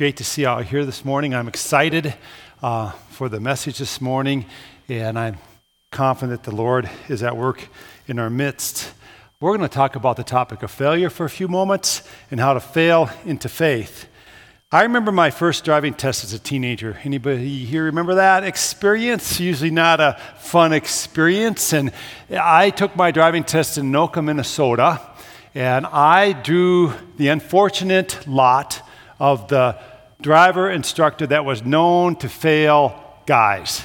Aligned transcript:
great 0.00 0.16
to 0.16 0.24
see 0.24 0.40
you 0.40 0.48
all 0.48 0.60
here 0.60 0.86
this 0.86 1.04
morning. 1.04 1.34
I'm 1.34 1.46
excited 1.46 2.14
uh, 2.62 2.90
for 3.10 3.28
the 3.28 3.38
message 3.38 3.76
this 3.76 4.00
morning, 4.00 4.46
and 4.88 5.18
I'm 5.18 5.36
confident 5.90 6.42
the 6.42 6.54
Lord 6.54 6.88
is 7.10 7.22
at 7.22 7.36
work 7.36 7.68
in 8.06 8.18
our 8.18 8.30
midst. 8.30 8.94
We're 9.42 9.54
going 9.54 9.68
to 9.68 9.74
talk 9.74 9.96
about 9.96 10.16
the 10.16 10.24
topic 10.24 10.62
of 10.62 10.70
failure 10.70 11.10
for 11.10 11.26
a 11.26 11.28
few 11.28 11.48
moments 11.48 12.02
and 12.30 12.40
how 12.40 12.54
to 12.54 12.60
fail 12.60 13.10
into 13.26 13.50
faith. 13.50 14.08
I 14.72 14.84
remember 14.84 15.12
my 15.12 15.30
first 15.30 15.66
driving 15.66 15.92
test 15.92 16.24
as 16.24 16.32
a 16.32 16.38
teenager. 16.38 16.98
Anybody 17.04 17.66
here 17.66 17.84
remember 17.84 18.14
that 18.14 18.42
experience? 18.42 19.38
Usually 19.38 19.70
not 19.70 20.00
a 20.00 20.18
fun 20.38 20.72
experience. 20.72 21.74
And 21.74 21.92
I 22.30 22.70
took 22.70 22.96
my 22.96 23.10
driving 23.10 23.44
test 23.44 23.76
in 23.76 23.92
Anoka, 23.92 24.24
Minnesota, 24.24 24.98
and 25.54 25.84
I 25.84 26.32
drew 26.32 26.94
the 27.18 27.28
unfortunate 27.28 28.26
lot 28.26 28.80
of 29.18 29.48
the 29.48 29.78
driver 30.22 30.70
instructor 30.70 31.26
that 31.28 31.44
was 31.44 31.64
known 31.64 32.16
to 32.16 32.28
fail 32.28 33.02
guys. 33.26 33.84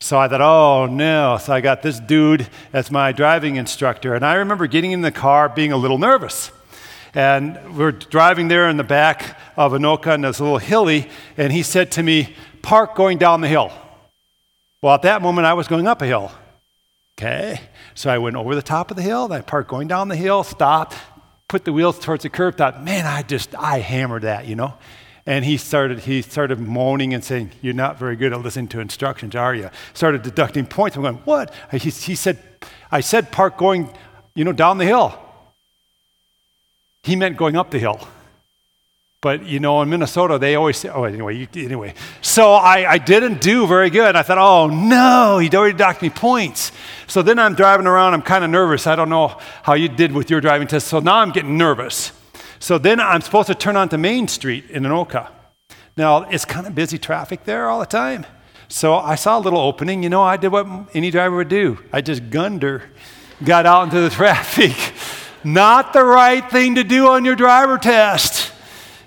So 0.00 0.18
I 0.18 0.28
thought, 0.28 0.40
oh 0.40 0.86
no. 0.86 1.38
So 1.40 1.52
I 1.52 1.60
got 1.60 1.82
this 1.82 1.98
dude 1.98 2.48
as 2.72 2.90
my 2.90 3.12
driving 3.12 3.56
instructor. 3.56 4.14
And 4.14 4.24
I 4.24 4.34
remember 4.34 4.66
getting 4.66 4.92
in 4.92 5.00
the 5.00 5.10
car 5.10 5.48
being 5.48 5.72
a 5.72 5.76
little 5.76 5.98
nervous. 5.98 6.50
And 7.14 7.76
we're 7.76 7.92
driving 7.92 8.48
there 8.48 8.68
in 8.68 8.76
the 8.76 8.84
back 8.84 9.38
of 9.56 9.72
Anoka, 9.72 10.14
and 10.14 10.24
it's 10.24 10.38
a 10.38 10.42
little 10.42 10.58
hilly. 10.58 11.08
And 11.36 11.52
he 11.52 11.62
said 11.62 11.90
to 11.92 12.02
me, 12.02 12.36
Park 12.62 12.94
going 12.94 13.18
down 13.18 13.40
the 13.40 13.48
hill. 13.48 13.72
Well, 14.82 14.94
at 14.94 15.02
that 15.02 15.22
moment, 15.22 15.46
I 15.46 15.54
was 15.54 15.66
going 15.66 15.88
up 15.88 16.02
a 16.02 16.06
hill. 16.06 16.30
Okay. 17.18 17.60
So 17.94 18.10
I 18.10 18.18
went 18.18 18.36
over 18.36 18.54
the 18.54 18.62
top 18.62 18.92
of 18.92 18.96
the 18.96 19.02
hill, 19.02 19.26
then 19.26 19.38
I 19.38 19.42
parked 19.42 19.68
going 19.68 19.88
down 19.88 20.06
the 20.06 20.16
hill, 20.16 20.44
stopped, 20.44 20.96
put 21.48 21.64
the 21.64 21.72
wheels 21.72 21.98
towards 21.98 22.22
the 22.22 22.28
curb, 22.28 22.56
thought, 22.56 22.84
man, 22.84 23.06
I 23.06 23.22
just, 23.22 23.56
I 23.56 23.80
hammered 23.80 24.22
that, 24.22 24.46
you 24.46 24.54
know? 24.54 24.74
And 25.28 25.44
he 25.44 25.58
started, 25.58 26.00
he 26.00 26.22
started 26.22 26.58
moaning 26.58 27.12
and 27.12 27.22
saying, 27.22 27.50
You're 27.60 27.74
not 27.74 27.98
very 27.98 28.16
good 28.16 28.32
at 28.32 28.40
listening 28.40 28.68
to 28.68 28.80
instructions, 28.80 29.36
are 29.36 29.54
you? 29.54 29.68
Started 29.92 30.22
deducting 30.22 30.64
points. 30.64 30.96
I'm 30.96 31.02
going, 31.02 31.16
What? 31.16 31.52
He, 31.70 31.90
he 31.90 32.14
said, 32.14 32.38
I 32.90 33.00
said 33.00 33.30
park 33.30 33.58
going, 33.58 33.92
you 34.34 34.44
know, 34.44 34.52
down 34.52 34.78
the 34.78 34.86
hill. 34.86 35.20
He 37.02 37.14
meant 37.14 37.36
going 37.36 37.56
up 37.56 37.70
the 37.70 37.78
hill. 37.78 38.08
But 39.20 39.44
you 39.44 39.60
know, 39.60 39.82
in 39.82 39.90
Minnesota, 39.90 40.38
they 40.38 40.54
always 40.54 40.78
say, 40.78 40.88
oh, 40.88 41.04
anyway, 41.04 41.36
you, 41.36 41.48
anyway. 41.56 41.92
So 42.22 42.52
I, 42.52 42.92
I 42.92 42.96
didn't 42.96 43.42
do 43.42 43.66
very 43.66 43.90
good. 43.90 44.16
I 44.16 44.22
thought, 44.22 44.38
oh 44.38 44.68
no, 44.68 45.40
he'd 45.40 45.54
already 45.54 45.76
docked 45.76 46.00
me 46.00 46.08
points. 46.08 46.72
So 47.06 47.20
then 47.20 47.38
I'm 47.38 47.54
driving 47.54 47.86
around, 47.86 48.14
I'm 48.14 48.22
kind 48.22 48.44
of 48.44 48.50
nervous. 48.50 48.86
I 48.86 48.96
don't 48.96 49.10
know 49.10 49.38
how 49.62 49.74
you 49.74 49.90
did 49.90 50.10
with 50.10 50.30
your 50.30 50.40
driving 50.40 50.68
test. 50.68 50.86
So 50.86 51.00
now 51.00 51.16
I'm 51.16 51.32
getting 51.32 51.58
nervous. 51.58 52.12
So 52.58 52.78
then 52.78 53.00
I'm 53.00 53.20
supposed 53.20 53.46
to 53.48 53.54
turn 53.54 53.76
onto 53.76 53.96
Main 53.96 54.28
Street 54.28 54.70
in 54.70 54.82
Anoka. 54.82 55.30
Now, 55.96 56.22
it's 56.22 56.44
kind 56.44 56.66
of 56.66 56.74
busy 56.74 56.98
traffic 56.98 57.44
there 57.44 57.68
all 57.68 57.80
the 57.80 57.86
time. 57.86 58.24
So 58.68 58.94
I 58.94 59.14
saw 59.14 59.38
a 59.38 59.40
little 59.40 59.60
opening. 59.60 60.02
You 60.02 60.10
know, 60.10 60.22
I 60.22 60.36
did 60.36 60.52
what 60.52 60.66
any 60.94 61.10
driver 61.10 61.36
would 61.36 61.48
do 61.48 61.78
I 61.92 62.00
just 62.00 62.30
gunned 62.30 62.62
her, 62.62 62.82
got 63.42 63.66
out 63.66 63.84
into 63.84 64.00
the 64.00 64.10
traffic. 64.22 64.76
Not 65.44 65.92
the 65.92 66.04
right 66.04 66.48
thing 66.50 66.74
to 66.74 66.84
do 66.84 67.08
on 67.08 67.24
your 67.24 67.36
driver 67.36 67.78
test. 67.78 68.52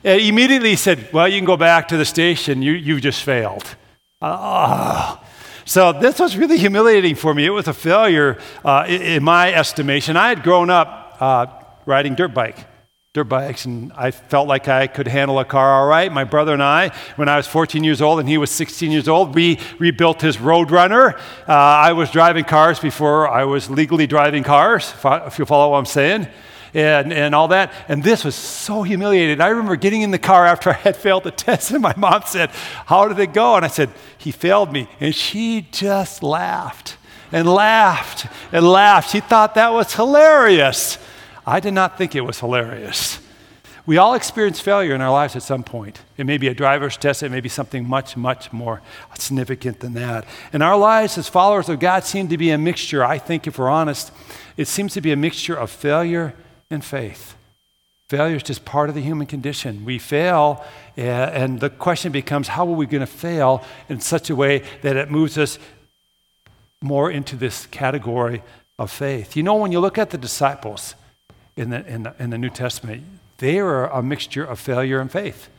And 0.04 0.20
immediately 0.22 0.76
said, 0.76 1.12
Well, 1.14 1.28
you 1.28 1.38
can 1.38 1.46
go 1.46 1.58
back 1.58 1.90
to 1.90 1.98
the 1.98 2.06
station. 2.06 2.62
You, 2.62 2.72
you 2.72 3.00
just 3.00 3.24
failed. 3.24 3.76
Oh. 4.22 5.22
So 5.66 5.94
this 5.94 6.20
was 6.20 6.36
really 6.36 6.58
humiliating 6.58 7.16
for 7.16 7.34
me. 7.34 7.46
It 7.46 7.52
was 7.52 7.68
a 7.68 7.74
failure 7.74 8.38
uh, 8.66 8.86
in, 8.88 9.02
in, 9.02 9.24
my 9.24 9.54
estimation. 9.54 10.18
I 10.18 10.30
had 10.30 10.44
grown 10.44 10.70
up 10.70 11.18
uh, 11.20 11.46
riding 11.86 12.16
dirt 12.16 12.34
bike 12.34 12.66
dirt 13.14 13.26
bikes, 13.26 13.66
and 13.66 13.92
I 13.94 14.12
felt 14.12 14.48
like 14.48 14.70
I 14.70 14.88
could 14.88 15.06
handle 15.06 15.38
a 15.38 15.44
car 15.44 15.82
all 15.82 15.86
right. 15.86 16.10
My 16.10 16.24
brother 16.24 16.54
and 16.54 16.64
I, 16.64 16.94
when 17.18 17.28
I 17.28 17.36
was 17.36 17.46
14 17.46 17.84
years 17.84 18.02
old 18.02 18.22
and 18.22 18.30
he 18.30 18.38
was 18.38 18.50
16 18.52 18.90
years 18.90 19.10
old, 19.10 19.36
we 19.36 19.60
rebuilt 19.80 20.22
his 20.22 20.38
Roadrunner. 20.38 21.20
Uh, 21.46 21.52
I 21.52 21.92
was 21.92 22.10
driving 22.10 22.46
cars 22.46 22.80
before 22.80 23.28
I 23.28 23.44
was 23.44 23.70
legally 23.70 24.08
driving 24.08 24.44
cars, 24.44 24.94
if 25.04 25.38
you 25.38 25.46
follow 25.46 25.72
what 25.72 25.80
I'm 25.80 25.86
saying. 25.86 26.30
And, 26.74 27.12
and 27.12 27.36
all 27.36 27.50
that. 27.50 27.74
And 27.90 28.02
this 28.02 28.24
was 28.24 28.34
so 28.34 28.82
humiliating. 28.82 29.42
I 29.42 29.50
remember 29.50 29.76
getting 29.76 30.04
in 30.04 30.12
the 30.12 30.18
car 30.18 30.46
after 30.46 30.70
I 30.70 30.76
had 30.76 30.96
failed 30.96 31.26
the 31.26 31.32
test, 31.32 31.72
and 31.72 31.82
my 31.82 31.94
mom 31.98 32.22
said, 32.26 32.50
How 32.86 33.10
did 33.10 33.20
it 33.20 33.34
go? 33.34 33.58
And 33.58 33.66
I 33.66 33.68
said, 33.68 33.90
He 34.20 34.32
failed 34.32 34.72
me. 34.72 34.88
And 35.02 35.14
she 35.14 35.68
just 35.74 36.24
laughed 36.24 36.96
and 37.34 37.46
laughed 37.46 38.28
and 38.54 38.66
laughed. 38.66 39.12
She 39.12 39.20
thought 39.20 39.56
that 39.56 39.74
was 39.74 39.94
hilarious. 39.96 40.98
I 41.52 41.60
did 41.60 41.74
not 41.74 41.98
think 41.98 42.16
it 42.16 42.22
was 42.22 42.40
hilarious. 42.40 43.20
We 43.86 43.98
all 43.98 44.14
experience 44.14 44.62
failure 44.62 44.96
in 44.96 45.02
our 45.02 45.12
lives 45.12 45.36
at 45.36 45.44
some 45.44 45.64
point. 45.64 46.00
It 46.16 46.26
may 46.26 46.38
be 46.38 46.48
a 46.48 46.54
driver's 46.54 46.96
test, 46.96 47.24
it 47.24 47.30
may 47.30 47.42
be 47.42 47.50
something 47.50 47.86
much, 47.86 48.16
much 48.16 48.54
more 48.54 48.82
significant 49.18 49.82
than 49.82 49.94
that. 49.96 50.24
And 50.54 50.64
our 50.64 50.78
lives 50.78 51.18
as 51.18 51.28
followers 51.28 51.68
of 51.68 51.82
God 51.82 52.06
seem 52.06 52.30
to 52.30 52.38
be 52.38 52.52
a 52.52 52.58
mixture, 52.58 53.04
I 53.04 53.18
think, 53.18 53.48
if 53.48 53.60
we're 53.60 53.70
honest, 53.70 54.14
it 54.56 54.70
seems 54.70 54.94
to 54.94 55.02
be 55.02 55.12
a 55.12 55.18
mixture 55.18 55.54
of 55.54 55.70
failure 55.70 56.36
and 56.70 56.86
faith. 56.86 57.36
Failure 58.08 58.38
is 58.38 58.44
just 58.44 58.64
part 58.64 58.88
of 58.88 58.96
the 58.96 59.02
human 59.02 59.28
condition. 59.28 59.84
We 59.84 60.00
fail, 60.00 60.64
eh, 60.96 61.04
and 61.04 61.60
the 61.60 61.70
question 61.70 62.14
becomes 62.14 62.48
how 62.48 62.66
are 62.66 62.76
we 62.76 62.86
going 62.86 63.02
to 63.02 63.06
fail 63.06 63.66
in 63.90 64.00
such 64.00 64.30
a 64.30 64.38
way 64.38 64.64
that 64.84 64.96
it 64.96 65.12
moves 65.12 65.38
us 65.38 65.60
more 66.82 67.12
into 67.12 67.36
this 67.36 67.66
category 67.66 68.42
of 68.80 68.90
faith? 68.90 69.36
You 69.36 69.44
know, 69.44 69.56
when 69.56 69.74
you 69.74 69.82
look 69.82 69.98
at 69.98 70.12
the 70.12 70.18
disciples, 70.18 70.96
in 71.56 71.70
the, 71.70 71.86
in 71.86 72.04
the, 72.04 72.16
in 72.20 72.30
the 72.30 72.38
New 72.38 72.50
Testament, 72.50 73.04
they 73.38 73.60
are 73.60 73.88
a 73.88 74.02
mixture 74.02 74.44
of 74.44 74.60
failure 74.60 75.00
and 75.00 75.12
faith. 75.12 75.50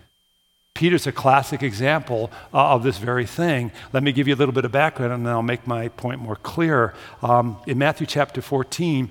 Peter's 0.75 1.07
a 1.07 1.13
classic 1.13 1.63
example 1.63 2.31
uh, 2.55 2.71
of 2.71 2.83
this 2.83 2.99
very 2.99 3.27
thing. 3.27 3.71
Let 3.93 4.03
me 4.03 4.13
give 4.13 4.27
you 4.27 4.35
a 4.35 4.37
little 4.37 4.55
bit 4.55 4.65
of 4.65 4.73
background 4.73 5.13
and 5.13 5.27
then 5.27 5.33
I'll 5.33 5.43
make 5.43 5.67
my 5.67 5.89
point 5.89 6.21
more 6.21 6.37
clear. 6.37 6.95
Um, 7.21 7.59
in 7.67 7.79
Matthew 7.79 8.07
chapter 8.07 8.41
14, 8.41 9.11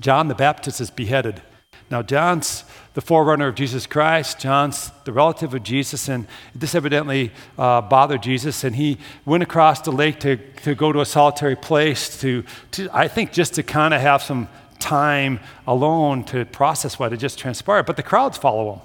John 0.00 0.28
the 0.28 0.34
Baptist 0.34 0.80
is 0.80 0.90
beheaded. 0.90 1.40
Now, 1.90 2.02
John's 2.02 2.64
the 2.92 3.00
forerunner 3.00 3.48
of 3.48 3.54
Jesus 3.54 3.86
Christ. 3.86 4.38
John's 4.38 4.90
the 5.04 5.12
relative 5.12 5.54
of 5.54 5.62
Jesus, 5.62 6.08
and 6.08 6.26
this 6.54 6.74
evidently 6.74 7.32
uh, 7.56 7.80
bothered 7.80 8.22
Jesus. 8.22 8.62
And 8.64 8.76
he 8.76 8.98
went 9.24 9.42
across 9.42 9.80
the 9.80 9.92
lake 9.92 10.20
to, 10.20 10.36
to 10.36 10.74
go 10.74 10.92
to 10.92 11.00
a 11.00 11.06
solitary 11.06 11.56
place 11.56 12.20
to, 12.20 12.44
to 12.72 12.90
I 12.92 13.08
think, 13.08 13.32
just 13.32 13.54
to 13.54 13.62
kind 13.62 13.94
of 13.94 14.02
have 14.02 14.22
some 14.22 14.48
time 14.78 15.40
alone 15.66 16.24
to 16.24 16.44
process 16.44 16.98
what 16.98 17.12
had 17.12 17.20
just 17.20 17.38
transpired, 17.38 17.84
but 17.84 17.96
the 17.96 18.02
crowds 18.02 18.38
follow 18.38 18.74
him. 18.74 18.80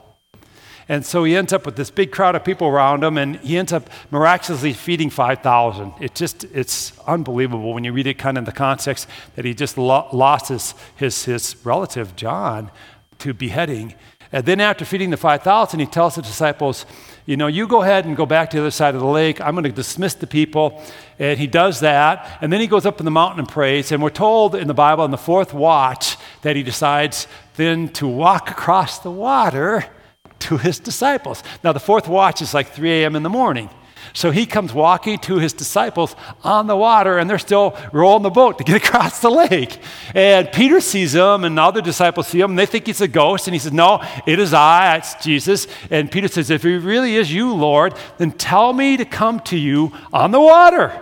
And 0.90 1.06
so 1.06 1.24
he 1.24 1.36
ends 1.36 1.54
up 1.54 1.66
with 1.66 1.76
this 1.76 1.90
big 1.90 2.12
crowd 2.12 2.36
of 2.36 2.44
people 2.44 2.68
around 2.68 3.04
him, 3.04 3.18
and 3.18 3.38
he 3.38 3.58
ends 3.58 3.72
up 3.72 3.90
miraculously 4.12 4.74
feeding 4.74 5.10
5,000. 5.10 5.94
It 6.02 6.14
just, 6.14 6.44
it's 6.46 6.98
unbelievable 7.08 7.74
when 7.74 7.84
you 7.84 7.94
read 7.94 8.08
it 8.08 8.16
kind 8.16 8.38
of 8.38 8.42
in 8.42 8.46
the 8.46 8.52
context 8.52 9.08
that 9.36 9.46
he 9.46 9.54
just 9.54 9.78
lo- 9.78 10.10
lost 10.12 10.50
his, 10.50 10.76
his, 10.96 11.26
his 11.26 11.56
relative, 11.66 12.16
John, 12.16 12.70
to 13.20 13.34
beheading. 13.34 13.96
And 14.32 14.46
then 14.46 14.60
after 14.60 14.84
feeding 14.84 15.12
the 15.12 15.18
5,000, 15.18 15.80
he 15.80 15.86
tells 15.86 16.16
the 16.16 16.22
disciples, 16.22 16.86
you 17.26 17.38
know, 17.38 17.48
you 17.48 17.68
go 17.68 17.82
ahead 17.82 18.06
and 18.06 18.18
go 18.18 18.26
back 18.26 18.50
to 18.50 18.58
the 18.58 18.64
other 18.64 18.72
side 18.72 18.96
of 18.96 19.02
the 19.02 19.08
lake. 19.08 19.40
I'm 19.40 19.54
going 19.54 19.64
to 19.64 19.72
dismiss 19.72 20.14
the 20.14 20.28
people. 20.28 20.82
And 21.20 21.40
he 21.40 21.48
does 21.48 21.80
that. 21.80 22.38
And 22.42 22.52
then 22.52 22.60
he 22.60 22.68
goes 22.68 22.86
up 22.86 23.00
in 23.00 23.06
the 23.06 23.12
mountain 23.12 23.40
and 23.40 23.48
prays. 23.48 23.92
And 23.92 24.04
we're 24.04 24.10
told 24.10 24.56
in 24.56 24.68
the 24.68 24.74
Bible, 24.74 25.06
in 25.06 25.12
the 25.12 25.18
fourth 25.18 25.54
watch, 25.54 26.18
that 26.42 26.56
he 26.56 26.64
decides 26.64 27.28
then 27.56 27.88
to 27.90 28.08
walk 28.08 28.52
across 28.52 29.00
the 29.00 29.12
water 29.12 29.86
to 30.40 30.58
his 30.58 30.80
disciples. 30.80 31.44
Now, 31.64 31.72
the 31.72 31.80
fourth 31.80 32.10
watch 32.10 32.42
is 32.42 32.54
like 32.54 32.68
3 32.68 33.04
a.m. 33.04 33.16
in 33.16 33.24
the 33.24 33.30
morning. 33.30 33.70
So 34.16 34.30
he 34.30 34.46
comes 34.46 34.74
walking 34.74 35.18
to 35.20 35.40
his 35.40 35.54
disciples 35.54 36.16
on 36.44 36.68
the 36.68 36.78
water, 36.78 37.18
and 37.18 37.28
they're 37.28 37.40
still 37.40 37.76
rolling 37.92 38.22
the 38.22 38.30
boat 38.30 38.60
to 38.60 38.64
get 38.64 38.76
across 38.86 39.20
the 39.20 39.32
lake. 39.32 39.80
And 40.14 40.52
Peter 40.52 40.80
sees 40.80 41.16
him, 41.16 41.44
and 41.44 41.60
other 41.60 41.82
disciples 41.82 42.28
see 42.28 42.40
him, 42.40 42.52
and 42.52 42.60
they 42.60 42.68
think 42.68 42.86
he's 42.86 43.02
a 43.02 43.08
ghost. 43.08 43.48
And 43.48 43.56
he 43.56 43.60
says, 43.60 43.74
No, 43.74 44.04
it 44.28 44.38
is 44.38 44.54
I, 44.54 44.98
it's 44.98 45.16
Jesus. 45.16 45.68
And 45.90 46.12
Peter 46.12 46.28
says, 46.28 46.52
If 46.52 46.64
it 46.64 46.80
really 46.80 47.16
is 47.16 47.34
you, 47.34 47.54
Lord, 47.54 47.96
then 48.20 48.32
tell 48.32 48.72
me 48.72 48.98
to 48.98 49.06
come 49.06 49.40
to 49.42 49.58
you 49.58 49.92
on 50.14 50.30
the 50.30 50.40
water. 50.40 51.00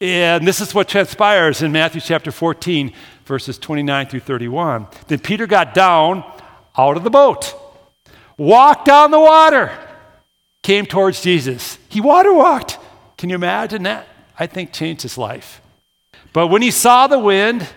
And 0.00 0.46
this 0.46 0.60
is 0.60 0.74
what 0.74 0.88
transpires 0.88 1.62
in 1.62 1.72
Matthew 1.72 2.02
chapter 2.02 2.30
14, 2.30 2.92
verses 3.24 3.56
29 3.58 4.08
through 4.08 4.20
31. 4.20 4.88
Then 5.08 5.20
Peter 5.20 5.46
got 5.46 5.72
down 5.72 6.30
out 6.76 6.98
of 6.98 7.04
the 7.04 7.10
boat, 7.10 7.54
walked 8.36 8.90
on 8.90 9.10
the 9.10 9.20
water 9.20 9.70
came 10.64 10.86
towards 10.86 11.20
Jesus. 11.20 11.78
He 11.94 12.00
water 12.00 12.34
walked. 12.34 12.76
Can 13.16 13.30
you 13.30 13.36
imagine 13.36 13.84
that? 13.84 14.08
I 14.36 14.48
think 14.48 14.72
changed 14.72 15.02
his 15.02 15.16
life. 15.16 15.62
But 16.32 16.48
when 16.48 16.60
he 16.60 16.72
saw 16.72 17.06
the 17.06 17.20
wind, 17.20 17.68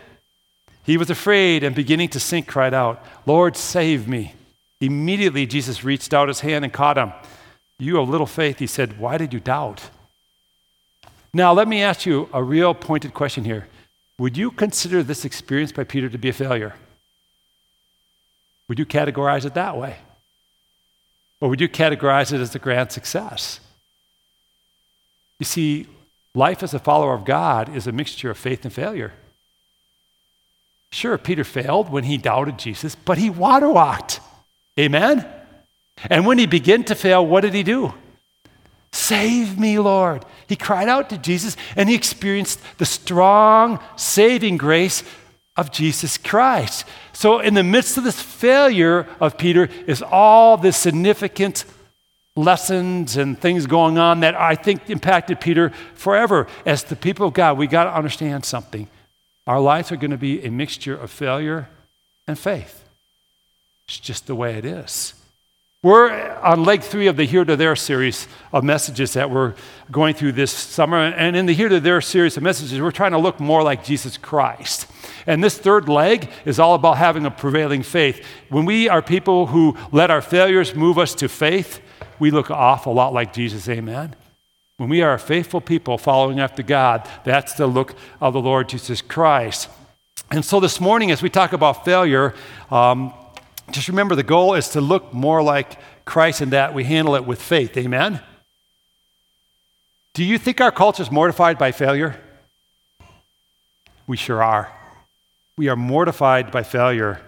he 0.82 0.98
was 0.98 1.12
afraid 1.12 1.64
and 1.64 1.76
beginning 1.76 2.10
to 2.10 2.20
sink, 2.20 2.48
cried 2.48 2.74
out, 2.74 3.06
Lord, 3.28 3.56
save 3.56 4.08
me. 4.08 4.34
Immediately, 4.82 5.46
Jesus 5.46 5.84
reached 5.84 6.16
out 6.16 6.30
his 6.30 6.40
hand 6.40 6.66
and 6.66 6.74
caught 6.74 6.98
him. 6.98 7.14
You 7.78 7.98
have 7.98 8.10
little 8.10 8.26
faith, 8.26 8.58
he 8.58 8.66
said, 8.66 8.98
Why 8.98 9.20
did 9.20 9.34
you 9.34 9.40
doubt? 9.40 9.92
Now, 11.32 11.54
let 11.54 11.68
me 11.68 11.84
ask 11.84 12.08
you 12.08 12.28
a 12.34 12.42
real 12.42 12.74
pointed 12.74 13.14
question 13.14 13.46
here. 13.46 13.68
Would 14.18 14.36
you 14.36 14.50
consider 14.50 15.04
this 15.04 15.26
experience 15.26 15.72
by 15.72 15.84
Peter 15.84 16.10
to 16.10 16.18
be 16.18 16.30
a 16.30 16.34
failure? 16.34 16.74
Would 18.68 18.80
you 18.80 18.86
categorize 18.88 19.46
it 19.46 19.54
that 19.54 19.78
way? 19.78 19.98
Or 21.40 21.50
would 21.50 21.62
you 21.62 21.70
categorize 21.70 22.34
it 22.34 22.42
as 22.42 22.56
a 22.56 22.60
grand 22.60 22.92
success? 22.92 23.60
You 25.40 25.46
see, 25.46 25.88
life 26.34 26.64
as 26.64 26.74
a 26.74 26.80
follower 26.80 27.14
of 27.14 27.26
God 27.26 27.76
is 27.76 27.88
a 27.88 27.92
mixture 27.92 28.32
of 28.32 28.38
faith 28.38 28.64
and 28.64 28.74
failure. 28.74 29.14
Sure, 30.92 31.18
Peter 31.18 31.44
failed 31.44 31.90
when 31.90 32.06
he 32.06 32.18
doubted 32.18 32.58
Jesus, 32.58 32.96
but 32.96 33.18
he 33.18 33.30
water 33.30 33.70
walked. 33.70 34.20
Amen? 34.80 35.26
And 36.10 36.26
when 36.26 36.38
he 36.38 36.46
began 36.46 36.84
to 36.86 36.96
fail, 36.96 37.26
what 37.26 37.42
did 37.42 37.54
he 37.54 37.64
do? 37.64 37.94
Save 38.92 39.60
me, 39.60 39.80
Lord. 39.80 40.26
He 40.48 40.56
cried 40.56 40.88
out 40.88 41.10
to 41.10 41.18
Jesus 41.18 41.58
and 41.76 41.90
he 41.90 41.96
experienced 41.96 42.62
the 42.78 42.86
strong 42.86 43.80
saving 43.96 44.58
grace 44.58 45.04
of 45.56 45.72
Jesus 45.72 46.18
Christ. 46.18 46.86
So, 47.14 47.40
in 47.40 47.56
the 47.56 47.64
midst 47.64 47.98
of 47.98 48.04
this 48.04 48.22
failure 48.22 49.08
of 49.20 49.38
Peter, 49.38 49.70
is 49.88 50.02
all 50.04 50.56
this 50.56 50.78
significant 50.78 51.66
lessons 52.38 53.18
and 53.18 53.38
things 53.38 53.66
going 53.66 53.98
on 53.98 54.22
that 54.22 54.36
I 54.36 54.56
think 54.56 54.90
impacted 54.90 55.42
Peter 55.42 55.72
forever. 55.96 56.48
As 56.66 56.84
the 56.84 56.96
people 56.96 57.28
of 57.28 57.34
God, 57.34 57.58
we 57.58 57.68
got 57.68 57.86
to 57.86 57.96
understand 57.96 58.46
something. 58.46 58.88
Our 59.46 59.60
lives 59.60 59.92
are 59.92 59.98
going 59.98 60.12
to 60.12 60.18
be 60.18 60.44
a 60.46 60.52
mixture 60.52 60.96
of 60.96 61.10
failure 61.10 61.68
and 62.28 62.38
faith. 62.38 62.84
It's 63.88 64.00
just 64.00 64.28
the 64.28 64.36
way 64.36 64.56
it 64.56 64.66
is. 64.66 65.14
We're 65.88 66.12
on 66.44 66.66
leg 66.66 66.82
three 66.82 67.08
of 67.08 67.16
the 67.16 67.24
Here 67.24 67.46
to 67.46 67.56
There 67.56 67.74
series 67.78 68.28
of 68.52 68.66
messages 68.66 69.14
that 69.14 69.32
we're 69.32 69.54
going 69.90 70.16
through 70.16 70.34
this 70.34 70.52
summer. 70.52 70.98
And 70.98 71.34
in 71.34 71.46
the 71.46 71.54
Here 71.54 71.70
to 71.70 71.80
There 71.80 72.02
series 72.02 72.36
of 72.36 72.44
messages, 72.44 72.82
we're 72.82 72.92
trying 72.92 73.14
to 73.14 73.18
look 73.18 73.40
more 73.40 73.64
like 73.64 73.86
Jesus 73.86 74.18
Christ. 74.18 74.88
And 75.26 75.42
this 75.42 75.58
third 75.58 75.88
leg 75.88 76.30
is 76.44 76.60
all 76.60 76.76
about 76.76 76.98
having 76.98 77.26
a 77.26 77.32
prevailing 77.32 77.84
faith. 77.84 78.22
When 78.50 78.66
we 78.66 78.90
are 78.90 79.02
people 79.02 79.46
who 79.46 79.78
let 79.94 80.12
our 80.12 80.22
failures 80.22 80.76
move 80.76 80.98
us 80.98 81.16
to 81.16 81.30
faith, 81.30 81.80
we 82.20 82.32
look 82.32 82.52
awful 82.52 82.94
lot 82.94 83.14
like 83.14 83.32
Jesus. 83.32 83.70
Amen. 83.70 84.14
When 84.76 84.90
we 84.90 85.02
are 85.02 85.18
faithful 85.18 85.62
people 85.62 85.98
following 85.98 86.42
after 86.42 86.64
God, 86.64 87.08
that's 87.24 87.54
the 87.54 87.66
look 87.66 87.96
of 88.20 88.34
the 88.34 88.42
Lord 88.42 88.68
Jesus 88.68 89.02
Christ. 89.02 89.70
And 90.32 90.44
so 90.44 90.60
this 90.60 90.82
morning, 90.82 91.12
as 91.12 91.22
we 91.22 91.30
talk 91.30 91.54
about 91.54 91.86
failure, 91.86 92.36
um, 92.70 93.14
just 93.72 93.88
remember 93.88 94.16
the 94.16 94.24
goal 94.24 94.54
is 94.54 94.70
to 94.70 94.82
look 94.82 95.14
more 95.14 95.42
like 95.42 95.78
Christ 96.06 96.42
in 96.42 96.52
that 96.52 96.74
we 96.74 96.84
handle 96.84 97.16
it 97.16 97.26
with 97.26 97.42
faith. 97.42 97.76
Amen? 97.78 98.22
Do 100.14 100.24
you 100.24 100.38
think 100.38 100.62
our 100.62 100.72
culture 100.72 101.04
is 101.04 101.12
mortified 101.12 101.58
by 101.58 101.72
failure? 101.72 102.20
We 104.08 104.18
sure 104.18 104.42
are. 104.42 104.72
We 105.58 105.68
are 105.68 105.76
mortified 105.76 106.52
by 106.52 106.64
failure. 106.64 107.22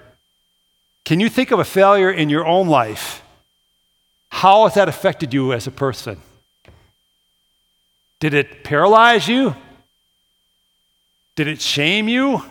Can 1.03 1.19
you 1.19 1.29
think 1.29 1.51
of 1.51 1.59
a 1.59 1.65
failure 1.65 2.11
in 2.11 2.29
your 2.29 2.47
own 2.47 2.67
life? 2.67 3.21
How 4.29 4.63
has 4.63 4.75
that 4.75 4.87
affected 4.87 5.33
you 5.33 5.53
as 5.53 5.67
a 5.67 5.71
person? 5.71 6.21
Did 8.19 8.33
it 8.33 8.63
paralyze 8.63 9.27
you? 9.27 9.55
Did 11.35 11.47
it 11.47 11.61
shame 11.61 12.07
you? 12.07 12.43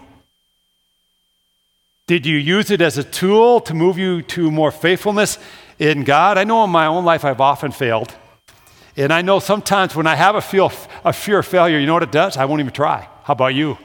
Did 2.08 2.24
you 2.24 2.38
use 2.38 2.70
it 2.70 2.80
as 2.80 2.96
a 2.96 3.04
tool 3.04 3.60
to 3.60 3.74
move 3.74 3.98
you 3.98 4.22
to 4.22 4.50
more 4.50 4.72
faithfulness 4.72 5.38
in 5.78 6.04
God? 6.04 6.38
I 6.38 6.44
know 6.44 6.64
in 6.64 6.70
my 6.70 6.86
own 6.86 7.04
life 7.04 7.22
I've 7.22 7.40
often 7.40 7.70
failed. 7.70 8.14
And 8.96 9.12
I 9.12 9.20
know 9.20 9.40
sometimes 9.40 9.94
when 9.94 10.06
I 10.06 10.14
have 10.14 10.34
a, 10.34 10.40
feel, 10.40 10.72
a 11.04 11.12
fear 11.12 11.40
of 11.40 11.46
failure, 11.46 11.78
you 11.78 11.84
know 11.84 11.92
what 11.92 12.02
it 12.02 12.10
does? 12.10 12.38
I 12.38 12.46
won't 12.46 12.60
even 12.60 12.72
try. 12.72 13.06
How 13.24 13.34
about 13.34 13.54
you? 13.54 13.76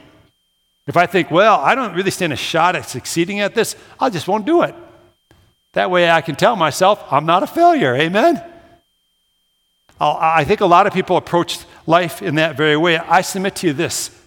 If 0.86 0.96
I 0.96 1.04
think, 1.04 1.30
well, 1.30 1.60
I 1.60 1.74
don't 1.74 1.94
really 1.94 2.10
stand 2.10 2.32
a 2.32 2.36
shot 2.36 2.74
at 2.76 2.88
succeeding 2.88 3.40
at 3.40 3.54
this, 3.54 3.76
I 4.00 4.08
just 4.08 4.26
won't 4.26 4.46
do 4.46 4.62
it. 4.62 4.74
That 5.74 5.90
way 5.90 6.10
I 6.10 6.22
can 6.22 6.34
tell 6.34 6.56
myself 6.56 7.04
I'm 7.12 7.26
not 7.26 7.42
a 7.42 7.46
failure. 7.46 7.94
Amen? 7.94 8.42
I'll, 10.00 10.16
i 10.16 10.44
think 10.44 10.62
a 10.62 10.66
lot 10.66 10.86
of 10.86 10.94
people 10.94 11.18
approach 11.18 11.58
life 11.86 12.22
in 12.22 12.36
that 12.36 12.56
very 12.56 12.78
way. 12.78 12.96
I 12.96 13.20
submit 13.20 13.56
to 13.56 13.66
you 13.66 13.74
this 13.74 14.18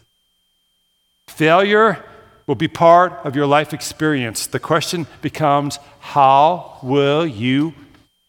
failure 1.26 2.04
will 2.48 2.56
be 2.56 2.68
part 2.68 3.14
of 3.26 3.36
your 3.36 3.46
life 3.46 3.74
experience. 3.74 4.48
The 4.48 4.60
question 4.60 5.06
becomes 5.22 5.78
how 6.00 6.80
will 6.82 7.28
you 7.28 7.74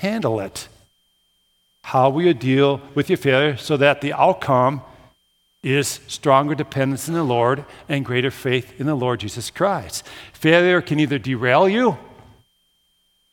handle 0.01 0.41
it? 0.41 0.69
How 1.85 2.11
will 2.11 2.23
you 2.23 2.35
deal 2.35 2.83
with 2.95 3.09
your 3.09 3.17
failure 3.17 3.57
so 3.57 3.77
that 3.79 4.01
the 4.01 4.13
outcome 4.13 4.83
is 5.63 6.01
stronger 6.07 6.55
dependence 6.55 7.09
in 7.09 7.15
the 7.15 7.23
Lord 7.23 7.65
and 7.89 8.05
greater 8.05 8.31
faith 8.31 8.79
in 8.79 8.87
the 8.87 8.95
Lord 8.95 9.21
Jesus 9.21 9.51
Christ? 9.51 10.05
Failure 10.33 10.83
can 10.83 11.01
either 11.01 11.19
derail 11.19 11.69
you 11.69 11.97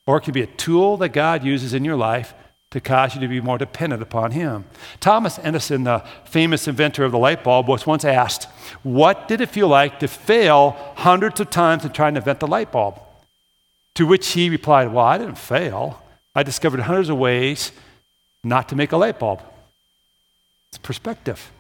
or 0.08 0.18
it 0.18 0.22
can 0.22 0.34
be 0.34 0.42
a 0.42 0.48
tool 0.48 0.98
that 0.98 1.10
God 1.10 1.44
uses 1.44 1.74
in 1.74 1.84
your 1.84 1.96
life 1.96 2.34
to 2.72 2.82
cause 2.82 3.16
you 3.16 3.22
to 3.22 3.28
be 3.28 3.42
more 3.42 3.58
dependent 3.58 4.02
upon 4.02 4.32
Him. 4.32 4.66
Thomas 5.00 5.40
Edison, 5.42 5.84
the 5.86 6.04
famous 6.26 6.68
inventor 6.68 7.06
of 7.06 7.12
the 7.12 7.18
light 7.18 7.44
bulb, 7.44 7.68
was 7.68 7.88
once 7.88 8.04
asked, 8.04 8.48
What 8.86 9.28
did 9.28 9.42
it 9.42 9.50
feel 9.50 9.68
like 9.68 9.98
to 10.02 10.08
fail 10.08 10.78
hundreds 10.98 11.40
of 11.40 11.50
times 11.50 11.84
in 11.84 11.92
trying 11.92 12.14
to 12.14 12.20
invent 12.20 12.40
the 12.40 12.46
light 12.46 12.72
bulb? 12.72 13.00
To 13.96 14.06
which 14.06 14.28
he 14.34 14.48
replied, 14.48 14.94
Well, 14.94 15.04
I 15.04 15.18
didn't 15.18 15.40
fail. 15.40 16.04
I 16.36 16.44
discovered 16.44 16.82
hundreds 16.82 17.10
of 17.10 17.18
ways 17.18 17.72
not 18.44 18.70
to 18.70 18.76
make 18.76 18.92
a 18.92 18.98
light 18.98 19.18
bulb. 19.18 19.42
It's 20.70 20.78
perspective. 20.78 21.52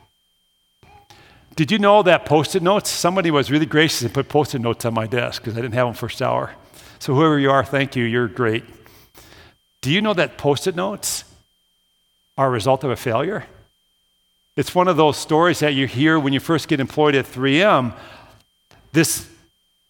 Did 1.55 1.71
you 1.71 1.79
know 1.79 2.03
that 2.03 2.25
post 2.25 2.55
it 2.55 2.61
notes? 2.61 2.91
Somebody 2.91 3.31
was 3.31 3.49
really 3.49 3.65
gracious 3.65 4.03
and 4.03 4.13
put 4.13 4.29
post 4.29 4.53
it 4.53 4.59
notes 4.59 4.85
on 4.85 4.93
my 4.93 5.07
desk 5.07 5.41
because 5.41 5.57
I 5.57 5.61
didn't 5.61 5.73
have 5.73 5.87
them 5.87 5.95
first 5.95 6.21
hour. 6.21 6.53
So, 6.99 7.15
whoever 7.15 7.39
you 7.39 7.49
are, 7.49 7.65
thank 7.65 7.95
you. 7.95 8.03
You're 8.03 8.27
great. 8.27 8.65
Do 9.81 9.91
you 9.91 9.99
know 9.99 10.13
that 10.13 10.37
post 10.37 10.67
it 10.67 10.75
notes 10.75 11.23
are 12.37 12.45
a 12.45 12.51
result 12.51 12.83
of 12.83 12.91
a 12.91 12.95
failure? 12.95 13.45
It's 14.55 14.73
one 14.73 14.87
of 14.87 14.95
those 14.95 15.17
stories 15.17 15.59
that 15.59 15.73
you 15.73 15.85
hear 15.85 16.17
when 16.17 16.31
you 16.31 16.39
first 16.39 16.69
get 16.69 16.79
employed 16.79 17.13
at 17.13 17.25
3M. 17.25 17.93
This 18.93 19.29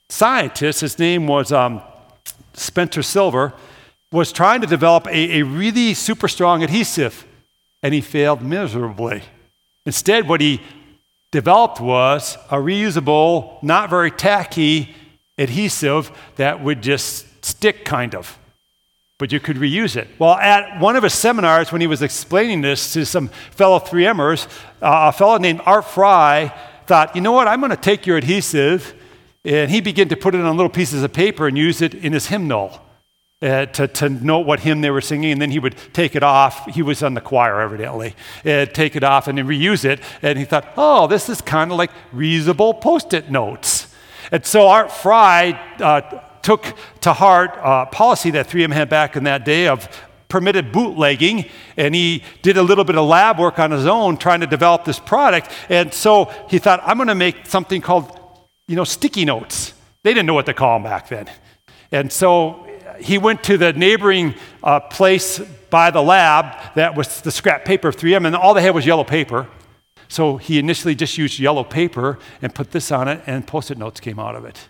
scientist, 0.09 0.81
his 0.81 0.97
name 0.97 1.27
was 1.27 1.51
um, 1.51 1.83
Spencer 2.55 3.03
Silver, 3.03 3.53
was 4.11 4.31
trying 4.31 4.61
to 4.61 4.67
develop 4.67 5.05
a, 5.07 5.39
a 5.39 5.43
really 5.43 5.93
super 5.93 6.27
strong 6.27 6.63
adhesive, 6.63 7.27
and 7.83 7.93
he 7.93 8.01
failed 8.01 8.41
miserably. 8.41 9.21
Instead, 9.85 10.27
what 10.27 10.41
he 10.41 10.61
developed 11.31 11.79
was 11.79 12.35
a 12.49 12.55
reusable, 12.55 13.61
not 13.61 13.91
very 13.91 14.09
tacky 14.09 14.95
adhesive 15.37 16.09
that 16.37 16.63
would 16.63 16.81
just 16.81 17.45
stick, 17.45 17.85
kind 17.85 18.15
of 18.15 18.39
but 19.17 19.31
you 19.31 19.39
could 19.39 19.55
reuse 19.55 19.95
it. 19.95 20.09
Well, 20.19 20.33
at 20.35 20.79
one 20.79 20.95
of 20.95 21.03
his 21.03 21.13
seminars, 21.13 21.71
when 21.71 21.79
he 21.79 21.87
was 21.87 22.01
explaining 22.01 22.61
this 22.61 22.91
to 22.93 23.05
some 23.05 23.29
fellow 23.51 23.79
3Mers, 23.79 24.47
uh, 24.81 25.07
a 25.07 25.11
fellow 25.13 25.37
named 25.37 25.61
Art 25.65 25.85
Fry 25.85 26.53
thought, 26.85 27.15
you 27.15 27.21
know 27.21 27.31
what, 27.31 27.47
I'm 27.47 27.61
going 27.61 27.69
to 27.69 27.77
take 27.77 28.05
your 28.05 28.17
adhesive, 28.17 28.93
and 29.45 29.71
he 29.71 29.79
began 29.79 30.09
to 30.09 30.17
put 30.17 30.35
it 30.35 30.41
on 30.41 30.57
little 30.57 30.69
pieces 30.69 31.01
of 31.01 31.13
paper 31.13 31.47
and 31.47 31.57
use 31.57 31.81
it 31.81 31.93
in 31.93 32.13
his 32.13 32.27
hymnal. 32.27 32.81
Uh, 33.41 33.65
to, 33.65 33.85
to 33.87 34.07
note 34.09 34.47
what 34.47 34.61
hymn 34.61 34.79
they 34.79 34.89
were 34.89 35.01
singing, 35.01 35.33
and 35.33 35.41
then 35.41 35.51
he 35.51 35.59
would 35.59 35.75
take 35.91 36.15
it 36.15 36.23
off. 36.23 36.65
He 36.73 36.81
was 36.81 37.03
on 37.03 37.13
the 37.13 37.21
choir, 37.21 37.59
evidently. 37.59 38.15
Uh, 38.45 38.65
take 38.65 38.95
it 38.95 39.03
off 39.03 39.27
and 39.27 39.37
then 39.37 39.45
reuse 39.45 39.83
it. 39.83 39.99
And 40.21 40.39
he 40.39 40.45
thought, 40.45 40.67
oh, 40.77 41.05
this 41.05 41.27
is 41.27 41.41
kind 41.41 41.69
of 41.69 41.77
like 41.77 41.91
reusable 42.13 42.79
post 42.79 43.13
it 43.13 43.29
notes. 43.29 43.93
And 44.31 44.45
so 44.45 44.69
Art 44.69 44.89
Fry 44.89 45.51
uh, 45.79 46.21
took 46.45 46.75
to 47.01 47.11
heart 47.11 47.57
a 47.57 47.87
policy 47.87 48.29
that 48.29 48.47
3M 48.47 48.71
had 48.71 48.87
back 48.87 49.15
in 49.15 49.23
that 49.23 49.43
day 49.43 49.67
of 49.67 49.89
permitted 50.27 50.71
bootlegging, 50.71 51.49
and 51.75 51.95
he 51.95 52.23
did 52.43 52.55
a 52.55 52.61
little 52.61 52.83
bit 52.83 52.95
of 52.95 53.05
lab 53.07 53.39
work 53.39 53.57
on 53.57 53.71
his 53.71 53.87
own 53.87 54.15
trying 54.15 54.41
to 54.41 54.45
develop 54.45 54.85
this 54.85 54.99
product. 54.99 55.49
And 55.69 55.91
so 55.91 56.31
he 56.47 56.59
thought, 56.59 56.81
I'm 56.85 56.97
going 56.97 57.07
to 57.07 57.15
make 57.15 57.47
something 57.47 57.81
called, 57.81 58.19
you 58.67 58.75
know, 58.75 58.83
sticky 58.83 59.25
notes. 59.25 59.73
They 60.03 60.13
didn't 60.13 60.27
know 60.27 60.35
what 60.35 60.45
to 60.45 60.53
call 60.53 60.75
them 60.75 60.83
back 60.83 61.09
then. 61.09 61.27
And 61.91 62.11
so 62.11 62.67
he 62.99 63.17
went 63.17 63.43
to 63.45 63.57
the 63.57 63.73
neighboring 63.73 64.35
uh, 64.63 64.81
place 64.81 65.39
by 65.71 65.89
the 65.89 66.03
lab 66.03 66.75
that 66.75 66.95
was 66.95 67.21
the 67.21 67.31
scrap 67.31 67.65
paper 67.65 67.87
of 67.87 67.97
3M, 67.97 68.27
and 68.27 68.35
all 68.35 68.53
they 68.53 68.61
had 68.61 68.75
was 68.75 68.85
yellow 68.85 69.03
paper. 69.03 69.47
So 70.09 70.37
he 70.37 70.59
initially 70.59 70.93
just 70.93 71.17
used 71.17 71.39
yellow 71.39 71.63
paper 71.63 72.19
and 72.39 72.53
put 72.53 72.69
this 72.69 72.91
on 72.91 73.07
it, 73.07 73.23
and 73.25 73.47
post 73.47 73.71
it 73.71 73.79
notes 73.79 73.99
came 73.99 74.19
out 74.19 74.35
of 74.35 74.45
it. 74.45 74.69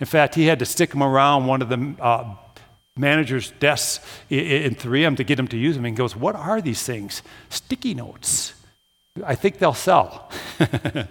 In 0.00 0.06
fact, 0.06 0.34
he 0.34 0.46
had 0.46 0.58
to 0.60 0.64
stick 0.64 0.90
them 0.90 1.02
around 1.02 1.46
one 1.46 1.62
of 1.62 1.68
the 1.68 1.94
uh, 2.00 2.34
manager's 2.96 3.50
desks 3.52 4.04
in 4.30 4.74
3M 4.74 5.16
to 5.16 5.24
get 5.24 5.38
him 5.38 5.48
to 5.48 5.56
use 5.56 5.76
them. 5.76 5.84
And 5.84 5.94
he 5.94 5.96
goes, 5.96 6.14
What 6.14 6.36
are 6.36 6.60
these 6.60 6.82
things? 6.82 7.22
Sticky 7.48 7.94
notes. 7.94 8.54
I 9.24 9.34
think 9.34 9.58
they'll 9.58 9.74
sell. 9.74 10.30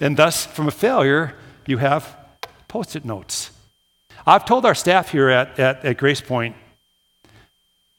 and 0.00 0.16
thus, 0.16 0.46
from 0.46 0.66
a 0.66 0.72
failure, 0.72 1.34
you 1.66 1.78
have 1.78 2.16
post 2.66 2.96
it 2.96 3.04
notes. 3.04 3.52
I've 4.26 4.44
told 4.44 4.66
our 4.66 4.74
staff 4.74 5.10
here 5.10 5.28
at, 5.28 5.58
at, 5.58 5.84
at 5.84 5.96
Grace 5.96 6.20
Point 6.20 6.56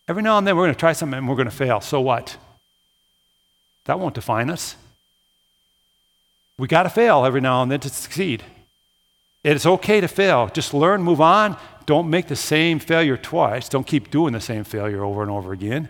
every 0.09 0.23
now 0.23 0.39
and 0.39 0.45
then 0.45 0.57
we're 0.57 0.63
going 0.63 0.73
to 0.73 0.79
try 0.79 0.91
something 0.91 1.19
and 1.19 1.29
we're 1.29 1.35
going 1.35 1.49
to 1.49 1.55
fail. 1.55 1.79
So 1.79 2.01
what? 2.01 2.35
That 3.85 3.99
won't 3.99 4.15
define 4.15 4.49
us. 4.49 4.75
We 6.57 6.67
got 6.67 6.83
to 6.83 6.89
fail 6.89 7.25
every 7.25 7.41
now 7.41 7.61
and 7.61 7.71
then 7.71 7.79
to 7.81 7.89
succeed. 7.89 8.43
It's 9.43 9.65
okay 9.65 10.01
to 10.01 10.07
fail. 10.07 10.47
Just 10.47 10.73
learn, 10.73 11.01
move 11.01 11.21
on. 11.21 11.57
Don't 11.85 12.09
make 12.09 12.27
the 12.27 12.35
same 12.35 12.79
failure 12.79 13.17
twice. 13.17 13.69
Don't 13.69 13.87
keep 13.87 14.11
doing 14.11 14.33
the 14.33 14.41
same 14.41 14.63
failure 14.63 15.03
over 15.03 15.21
and 15.21 15.31
over 15.31 15.53
again. 15.53 15.89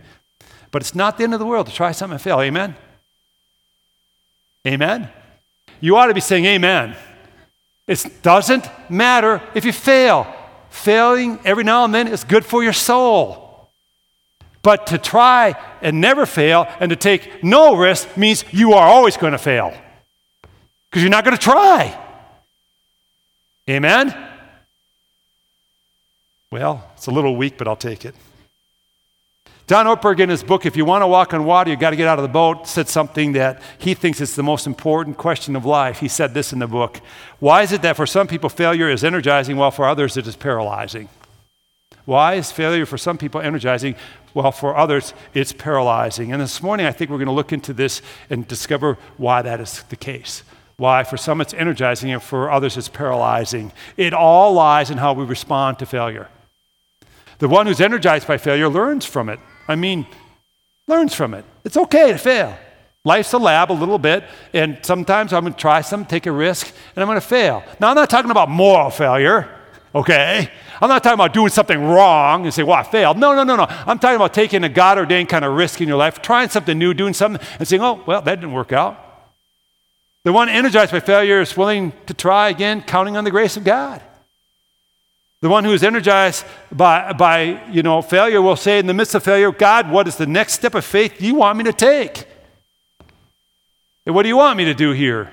But 0.71 0.81
it's 0.81 0.95
not 0.95 1.17
the 1.17 1.23
end 1.23 1.33
of 1.33 1.39
the 1.39 1.45
world 1.45 1.67
to 1.67 1.73
try 1.73 1.91
something 1.91 2.13
and 2.13 2.21
fail. 2.21 2.39
Amen? 2.39 2.75
Amen? 4.67 5.09
You 5.81 5.97
ought 5.97 6.07
to 6.07 6.13
be 6.13 6.21
saying 6.21 6.45
amen. 6.45 6.95
It 7.87 8.21
doesn't 8.21 8.69
matter 8.89 9.41
if 9.55 9.65
you 9.65 9.71
fail. 9.71 10.27
Failing 10.69 11.39
every 11.43 11.63
now 11.63 11.85
and 11.85 11.93
then 11.93 12.07
is 12.07 12.23
good 12.23 12.45
for 12.45 12.63
your 12.63 12.73
soul. 12.73 13.71
But 14.61 14.87
to 14.87 14.97
try 14.97 15.55
and 15.81 15.99
never 15.99 16.25
fail 16.25 16.67
and 16.79 16.89
to 16.91 16.95
take 16.95 17.43
no 17.43 17.75
risk 17.75 18.15
means 18.17 18.43
you 18.51 18.73
are 18.73 18.87
always 18.87 19.17
going 19.17 19.31
to 19.31 19.39
fail 19.39 19.73
because 20.89 21.01
you're 21.01 21.09
not 21.09 21.23
going 21.23 21.35
to 21.35 21.41
try. 21.41 21.97
Amen? 23.69 24.15
Well, 26.51 26.89
it's 26.95 27.05
a 27.05 27.11
little 27.11 27.35
weak, 27.35 27.57
but 27.57 27.67
I'll 27.67 27.75
take 27.75 28.03
it. 28.03 28.15
John 29.67 29.85
Ortberg, 29.85 30.19
in 30.19 30.29
his 30.29 30.43
book, 30.43 30.65
If 30.65 30.75
You 30.75 30.83
Want 30.83 31.03
to 31.03 31.07
Walk 31.07 31.35
on 31.35 31.45
Water, 31.45 31.69
You've 31.69 31.79
Got 31.79 31.91
to 31.91 31.95
Get 31.95 32.07
Out 32.07 32.17
of 32.17 32.23
the 32.23 32.29
Boat, 32.29 32.67
said 32.67 32.89
something 32.89 33.33
that 33.33 33.61
he 33.77 33.93
thinks 33.93 34.19
is 34.19 34.35
the 34.35 34.41
most 34.41 34.65
important 34.65 35.17
question 35.17 35.55
of 35.55 35.63
life. 35.63 35.99
He 35.99 36.07
said 36.07 36.33
this 36.33 36.51
in 36.51 36.57
the 36.57 36.65
book 36.65 36.97
Why 37.37 37.61
is 37.61 37.71
it 37.71 37.83
that 37.83 37.95
for 37.95 38.07
some 38.07 38.25
people 38.25 38.49
failure 38.49 38.89
is 38.89 39.03
energizing 39.03 39.57
while 39.57 39.69
for 39.69 39.85
others 39.85 40.17
it 40.17 40.25
is 40.25 40.35
paralyzing? 40.35 41.07
Why 42.05 42.33
is 42.33 42.51
failure 42.51 42.87
for 42.87 42.97
some 42.97 43.19
people 43.19 43.39
energizing 43.39 43.93
while 44.33 44.51
for 44.51 44.75
others 44.75 45.13
it's 45.35 45.53
paralyzing? 45.53 46.31
And 46.31 46.41
this 46.41 46.63
morning 46.63 46.87
I 46.87 46.91
think 46.91 47.11
we're 47.11 47.17
going 47.17 47.27
to 47.27 47.33
look 47.33 47.53
into 47.53 47.73
this 47.73 48.01
and 48.31 48.47
discover 48.47 48.97
why 49.17 49.43
that 49.43 49.61
is 49.61 49.83
the 49.89 49.95
case. 49.95 50.41
Why 50.79 51.03
for 51.03 51.17
some 51.17 51.41
it's 51.41 51.53
energizing 51.53 52.09
and 52.09 52.23
for 52.23 52.49
others 52.49 52.77
it's 52.77 52.87
paralyzing. 52.87 53.73
It 53.97 54.13
all 54.13 54.53
lies 54.53 54.89
in 54.89 54.97
how 54.97 55.11
we 55.11 55.25
respond 55.25 55.77
to 55.79 55.85
failure. 55.85 56.29
The 57.39 57.49
one 57.49 57.67
who's 57.67 57.81
energized 57.81 58.25
by 58.25 58.37
failure 58.37 58.69
learns 58.69 59.05
from 59.05 59.27
it. 59.27 59.39
I 59.67 59.75
mean, 59.75 60.07
learns 60.87 61.13
from 61.13 61.33
it. 61.33 61.43
It's 61.65 61.75
okay 61.75 62.13
to 62.13 62.17
fail. 62.17 62.57
Life's 63.03 63.33
a 63.33 63.37
lab 63.37 63.71
a 63.71 63.73
little 63.73 63.99
bit, 63.99 64.23
and 64.53 64.77
sometimes 64.81 65.33
I'm 65.33 65.43
going 65.43 65.53
to 65.53 65.59
try 65.59 65.81
some, 65.81 66.05
take 66.05 66.25
a 66.25 66.31
risk, 66.31 66.67
and 66.95 67.03
I'm 67.03 67.07
going 67.07 67.19
to 67.19 67.27
fail. 67.27 67.63
Now, 67.79 67.89
I'm 67.89 67.95
not 67.95 68.09
talking 68.09 68.31
about 68.31 68.49
moral 68.49 68.89
failure, 68.89 69.49
okay? 69.93 70.49
I'm 70.81 70.87
not 70.87 71.03
talking 71.03 71.15
about 71.15 71.33
doing 71.33 71.49
something 71.49 71.81
wrong 71.81 72.45
and 72.45 72.53
say, 72.53 72.63
well, 72.63 72.77
I 72.77 72.83
failed. 72.83 73.17
No, 73.17 73.33
no, 73.33 73.43
no, 73.43 73.57
no. 73.57 73.65
I'm 73.69 73.99
talking 73.99 74.15
about 74.15 74.33
taking 74.33 74.63
a 74.63 74.69
God 74.69 74.97
ordained 74.97 75.27
kind 75.27 75.43
of 75.43 75.55
risk 75.55 75.81
in 75.81 75.89
your 75.89 75.97
life, 75.97 76.21
trying 76.21 76.49
something 76.49 76.77
new, 76.77 76.93
doing 76.93 77.13
something, 77.13 77.45
and 77.57 77.67
saying, 77.67 77.81
oh, 77.81 78.01
well, 78.05 78.21
that 78.21 78.35
didn't 78.35 78.53
work 78.53 78.71
out. 78.71 79.08
The 80.23 80.33
one 80.33 80.49
energized 80.49 80.91
by 80.91 80.99
failure 80.99 81.41
is 81.41 81.55
willing 81.55 81.93
to 82.07 82.13
try 82.13 82.49
again, 82.49 82.81
counting 82.81 83.15
on 83.15 83.23
the 83.23 83.31
grace 83.31 83.55
of 83.57 83.63
God. 83.63 84.01
The 85.41 85.49
one 85.49 85.63
who 85.63 85.71
is 85.71 85.83
energized 85.83 86.45
by, 86.71 87.13
by 87.13 87.65
you 87.71 87.81
know, 87.81 88.01
failure 88.01 88.41
will 88.41 88.57
say 88.57 88.79
in 88.79 88.87
the 88.87 88.93
midst 88.93 89.15
of 89.15 89.23
failure, 89.23 89.51
God, 89.51 89.89
what 89.89 90.07
is 90.07 90.17
the 90.17 90.27
next 90.27 90.53
step 90.53 90.75
of 90.75 90.83
faith 90.83 91.21
you 91.21 91.35
want 91.35 91.57
me 91.57 91.63
to 91.63 91.71
take? 91.71 92.25
And 94.05 94.13
what 94.13 94.23
do 94.23 94.29
you 94.29 94.37
want 94.37 94.57
me 94.57 94.65
to 94.65 94.73
do 94.73 94.91
here? 94.91 95.31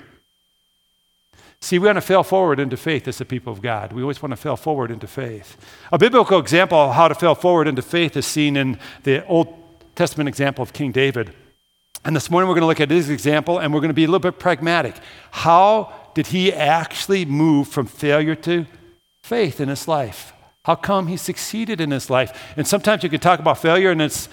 See, 1.59 1.79
we 1.79 1.87
want 1.87 1.97
to 1.97 2.01
fail 2.01 2.23
forward 2.23 2.59
into 2.59 2.77
faith 2.77 3.07
as 3.07 3.17
the 3.17 3.25
people 3.25 3.51
of 3.51 3.61
God. 3.61 3.91
We 3.91 4.01
always 4.01 4.21
want 4.21 4.31
to 4.31 4.37
fail 4.37 4.55
forward 4.55 4.91
into 4.91 5.07
faith. 5.07 5.57
A 5.91 5.97
biblical 5.97 6.39
example 6.39 6.77
of 6.77 6.95
how 6.95 7.09
to 7.09 7.15
fail 7.15 7.35
forward 7.35 7.67
into 7.67 7.81
faith 7.81 8.15
is 8.15 8.25
seen 8.25 8.55
in 8.55 8.79
the 9.03 9.25
Old 9.25 9.53
Testament 9.95 10.29
example 10.29 10.61
of 10.61 10.71
King 10.71 10.91
David. 10.91 11.33
And 12.05 12.15
this 12.15 12.29
morning 12.29 12.47
we're 12.47 12.55
going 12.55 12.61
to 12.61 12.67
look 12.67 12.81
at 12.81 12.91
his 12.91 13.09
example 13.09 13.59
and 13.59 13.73
we're 13.73 13.81
going 13.81 13.89
to 13.89 13.93
be 13.93 14.05
a 14.05 14.07
little 14.07 14.19
bit 14.19 14.39
pragmatic. 14.39 14.95
How 15.31 15.93
did 16.13 16.27
he 16.27 16.53
actually 16.53 17.25
move 17.25 17.67
from 17.67 17.85
failure 17.85 18.35
to 18.35 18.65
faith 19.27 19.59
in 19.59 19.67
his 19.67 19.87
life. 19.87 20.33
How 20.63 20.75
come 20.75 21.07
he 21.07 21.17
succeeded 21.17 21.81
in 21.81 21.91
his 21.91 22.09
life? 22.09 22.53
And 22.55 22.65
sometimes 22.65 23.03
you 23.03 23.09
can 23.09 23.19
talk 23.19 23.39
about 23.39 23.57
failure 23.57 23.91
and 23.91 24.01
it's 24.01 24.29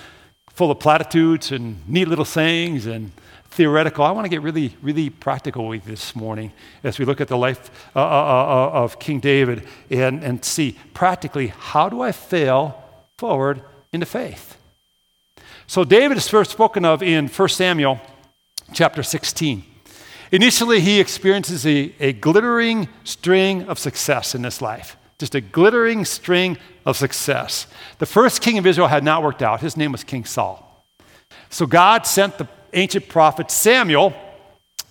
full 0.50 0.70
of 0.70 0.78
platitudes 0.78 1.50
and 1.50 1.86
neat 1.88 2.06
little 2.06 2.24
sayings 2.24 2.86
and 2.86 3.10
theoretical. 3.50 4.04
I 4.04 4.12
want 4.12 4.24
to 4.24 4.28
get 4.28 4.40
really, 4.40 4.76
really 4.82 5.10
practical 5.10 5.66
with 5.66 5.84
you 5.84 5.90
this 5.90 6.14
morning 6.14 6.52
as 6.84 6.98
we 7.00 7.04
look 7.04 7.20
at 7.20 7.26
the 7.26 7.36
life 7.36 7.70
uh, 7.96 7.98
uh, 7.98 8.02
uh, 8.02 8.06
uh, 8.06 8.84
of 8.84 9.00
King 9.00 9.18
David 9.18 9.66
and, 9.90 10.22
and 10.22 10.44
see 10.44 10.78
practically 10.92 11.48
how 11.48 11.88
do 11.88 12.00
I 12.02 12.12
fail 12.12 12.82
forward 13.18 13.62
into 13.92 14.06
faith? 14.06 14.56
So, 15.66 15.82
David 15.84 16.18
is 16.18 16.28
first 16.28 16.50
spoken 16.50 16.84
of 16.84 17.02
in 17.02 17.28
1 17.28 17.48
Samuel 17.48 18.00
chapter 18.72 19.02
16. 19.02 19.64
Initially, 20.30 20.80
he 20.80 21.00
experiences 21.00 21.66
a, 21.66 21.94
a 22.00 22.12
glittering 22.12 22.88
string 23.04 23.62
of 23.68 23.78
success 23.78 24.34
in 24.34 24.42
this 24.42 24.60
life. 24.60 24.96
Just 25.18 25.34
a 25.34 25.40
glittering 25.40 26.04
string 26.04 26.58
of 26.84 26.96
success. 26.96 27.66
The 27.98 28.06
first 28.06 28.42
king 28.42 28.58
of 28.58 28.66
Israel 28.66 28.88
had 28.88 29.04
not 29.04 29.22
worked 29.22 29.42
out. 29.42 29.60
His 29.60 29.76
name 29.76 29.92
was 29.92 30.04
King 30.04 30.24
Saul. 30.24 30.84
So 31.50 31.66
God 31.66 32.06
sent 32.06 32.36
the 32.36 32.48
ancient 32.72 33.08
prophet 33.08 33.50
Samuel 33.50 34.12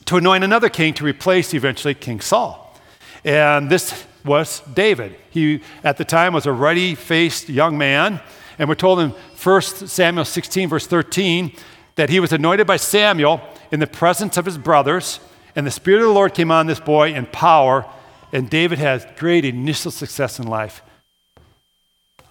to 0.05 0.17
anoint 0.17 0.43
another 0.43 0.69
king 0.69 0.93
to 0.95 1.03
replace 1.03 1.53
eventually 1.53 1.93
King 1.93 2.21
Saul. 2.21 2.79
And 3.23 3.69
this 3.69 4.05
was 4.25 4.61
David. 4.73 5.15
He, 5.29 5.61
at 5.83 5.97
the 5.97 6.05
time, 6.05 6.33
was 6.33 6.45
a 6.45 6.51
ruddy 6.51 6.95
faced 6.95 7.49
young 7.49 7.77
man. 7.77 8.21
And 8.57 8.69
we're 8.69 8.75
told 8.75 8.99
in 8.99 9.09
1 9.09 9.61
Samuel 9.61 10.25
16, 10.25 10.69
verse 10.69 10.87
13, 10.87 11.55
that 11.95 12.09
he 12.09 12.19
was 12.19 12.33
anointed 12.33 12.67
by 12.67 12.77
Samuel 12.77 13.41
in 13.71 13.79
the 13.79 13.87
presence 13.87 14.37
of 14.37 14.45
his 14.45 14.57
brothers 14.57 15.19
and 15.55 15.67
the 15.67 15.71
Spirit 15.71 16.01
of 16.01 16.07
the 16.07 16.13
Lord 16.13 16.33
came 16.33 16.51
on 16.51 16.67
this 16.67 16.79
boy 16.79 17.13
in 17.13 17.25
power, 17.27 17.85
and 18.31 18.49
David 18.49 18.79
has 18.79 19.05
great 19.17 19.45
initial 19.45 19.91
success 19.91 20.39
in 20.39 20.47
life. 20.47 20.81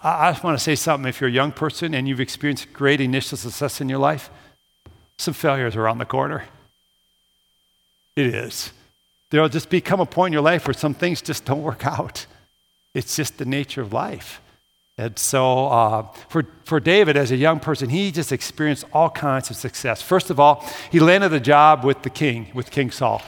I, 0.02 0.28
I 0.28 0.32
just 0.32 0.42
want 0.42 0.58
to 0.58 0.62
say 0.62 0.74
something. 0.74 1.08
If 1.08 1.20
you're 1.20 1.30
a 1.30 1.32
young 1.32 1.52
person 1.52 1.94
and 1.94 2.08
you've 2.08 2.20
experienced 2.20 2.72
great 2.72 3.00
initial 3.00 3.38
success 3.38 3.80
in 3.80 3.88
your 3.88 3.98
life, 3.98 4.30
some 5.18 5.34
failures 5.34 5.76
are 5.76 5.82
around 5.82 5.98
the 5.98 6.04
corner. 6.04 6.44
It 8.16 8.26
is. 8.26 8.72
There'll 9.30 9.48
just 9.48 9.70
become 9.70 10.00
a 10.00 10.06
point 10.06 10.30
in 10.30 10.34
your 10.34 10.42
life 10.42 10.66
where 10.66 10.74
some 10.74 10.94
things 10.94 11.22
just 11.22 11.44
don't 11.44 11.62
work 11.62 11.86
out. 11.98 12.26
It's 12.94 13.16
just 13.16 13.38
the 13.38 13.44
nature 13.44 13.82
of 13.82 13.92
life. 13.92 14.40
And 14.99 15.18
so, 15.18 15.68
uh, 15.68 16.02
for, 16.28 16.46
for 16.64 16.78
David, 16.78 17.16
as 17.16 17.30
a 17.30 17.37
young 17.37 17.61
person, 17.61 17.88
he 17.88 18.12
just 18.12 18.30
experienced 18.30 18.84
all 18.92 19.08
kinds 19.08 19.49
of 19.49 19.56
success. 19.56 20.02
First 20.02 20.28
of 20.28 20.38
all, 20.38 20.68
he 20.90 21.00
landed 21.00 21.32
a 21.32 21.40
job 21.40 21.82
with 21.82 22.02
the 22.02 22.11
king, 22.11 22.50
with 22.52 22.70
King 22.70 22.90
Saul. 22.90 23.22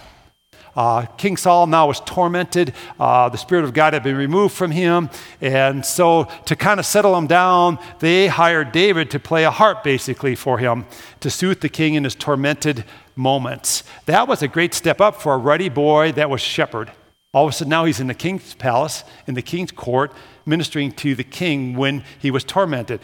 Uh, 0.76 1.06
king 1.16 1.36
Saul 1.36 1.66
now 1.66 1.86
was 1.86 2.00
tormented. 2.00 2.74
Uh, 2.98 3.28
the 3.28 3.38
Spirit 3.38 3.64
of 3.64 3.72
God 3.72 3.94
had 3.94 4.02
been 4.02 4.16
removed 4.16 4.54
from 4.54 4.72
him. 4.72 5.08
And 5.40 5.86
so, 5.86 6.24
to 6.46 6.56
kind 6.56 6.80
of 6.80 6.84
settle 6.84 7.16
him 7.16 7.26
down, 7.26 7.78
they 8.00 8.26
hired 8.26 8.72
David 8.72 9.10
to 9.12 9.20
play 9.20 9.44
a 9.44 9.50
harp 9.50 9.84
basically 9.84 10.34
for 10.34 10.58
him 10.58 10.84
to 11.20 11.30
soothe 11.30 11.60
the 11.60 11.68
king 11.68 11.94
in 11.94 12.04
his 12.04 12.14
tormented 12.14 12.84
moments. 13.16 13.84
That 14.06 14.28
was 14.28 14.42
a 14.42 14.48
great 14.48 14.74
step 14.74 15.00
up 15.00 15.22
for 15.22 15.34
a 15.34 15.38
ruddy 15.38 15.68
boy 15.68 16.12
that 16.12 16.28
was 16.28 16.40
shepherd. 16.40 16.90
All 17.32 17.46
of 17.46 17.50
a 17.50 17.52
sudden, 17.52 17.70
now 17.70 17.84
he's 17.84 18.00
in 18.00 18.06
the 18.06 18.14
king's 18.14 18.54
palace, 18.54 19.02
in 19.26 19.34
the 19.34 19.42
king's 19.42 19.72
court, 19.72 20.12
ministering 20.46 20.92
to 20.92 21.14
the 21.14 21.24
king 21.24 21.76
when 21.76 22.04
he 22.18 22.30
was 22.30 22.44
tormented. 22.44 23.00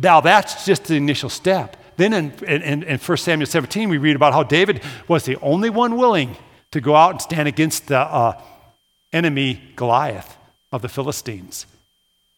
Now, 0.00 0.20
that's 0.20 0.64
just 0.64 0.84
the 0.84 0.96
initial 0.96 1.28
step. 1.28 1.76
Then 1.96 2.12
in, 2.12 2.32
in, 2.46 2.82
in 2.82 2.98
1 2.98 3.16
Samuel 3.18 3.46
17, 3.46 3.88
we 3.88 3.98
read 3.98 4.16
about 4.16 4.32
how 4.32 4.42
David 4.42 4.82
was 5.08 5.24
the 5.24 5.36
only 5.36 5.70
one 5.70 5.96
willing 5.96 6.36
to 6.70 6.80
go 6.80 6.96
out 6.96 7.10
and 7.10 7.22
stand 7.22 7.48
against 7.48 7.88
the 7.88 7.98
uh, 7.98 8.40
enemy 9.12 9.60
Goliath 9.76 10.36
of 10.72 10.82
the 10.82 10.88
Philistines. 10.88 11.66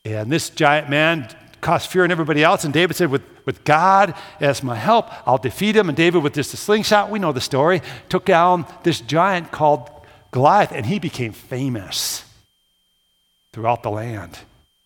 And 0.04 0.30
this 0.30 0.50
giant 0.50 0.90
man 0.90 1.34
caused 1.60 1.88
fear 1.88 2.04
in 2.04 2.10
everybody 2.10 2.42
else. 2.42 2.64
And 2.64 2.74
David 2.74 2.96
said, 2.96 3.10
with, 3.10 3.22
with 3.46 3.64
God 3.64 4.14
as 4.40 4.62
my 4.62 4.74
help, 4.74 5.08
I'll 5.26 5.38
defeat 5.38 5.76
him. 5.76 5.88
And 5.88 5.96
David, 5.96 6.22
with 6.22 6.34
just 6.34 6.52
a 6.52 6.58
slingshot, 6.58 7.10
we 7.10 7.18
know 7.18 7.32
the 7.32 7.40
story, 7.40 7.80
took 8.08 8.26
down 8.26 8.66
this 8.82 9.00
giant 9.00 9.50
called 9.50 9.88
Goliath, 10.30 10.72
and 10.72 10.84
he 10.84 10.98
became 10.98 11.32
famous 11.32 12.23
throughout 13.54 13.84
the 13.84 13.90
land. 13.90 14.36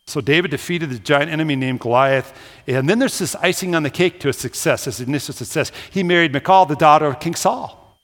So 0.07 0.21
David 0.21 0.51
defeated 0.51 0.91
the 0.91 0.99
giant 0.99 1.31
enemy 1.31 1.57
named 1.57 1.81
Goliath. 1.81 2.39
And 2.67 2.89
then 2.89 2.99
there's 2.99 3.19
this 3.19 3.35
icing 3.37 3.75
on 3.75 3.83
the 3.83 3.91
cake 3.91 4.21
to 4.21 4.29
his 4.29 4.37
success, 4.37 4.85
his 4.85 5.01
initial 5.01 5.33
success. 5.33 5.73
He 5.91 6.03
married 6.03 6.35
Michal, 6.35 6.67
the 6.67 6.77
daughter 6.77 7.07
of 7.07 7.19
King 7.19 7.35
Saul. 7.35 7.99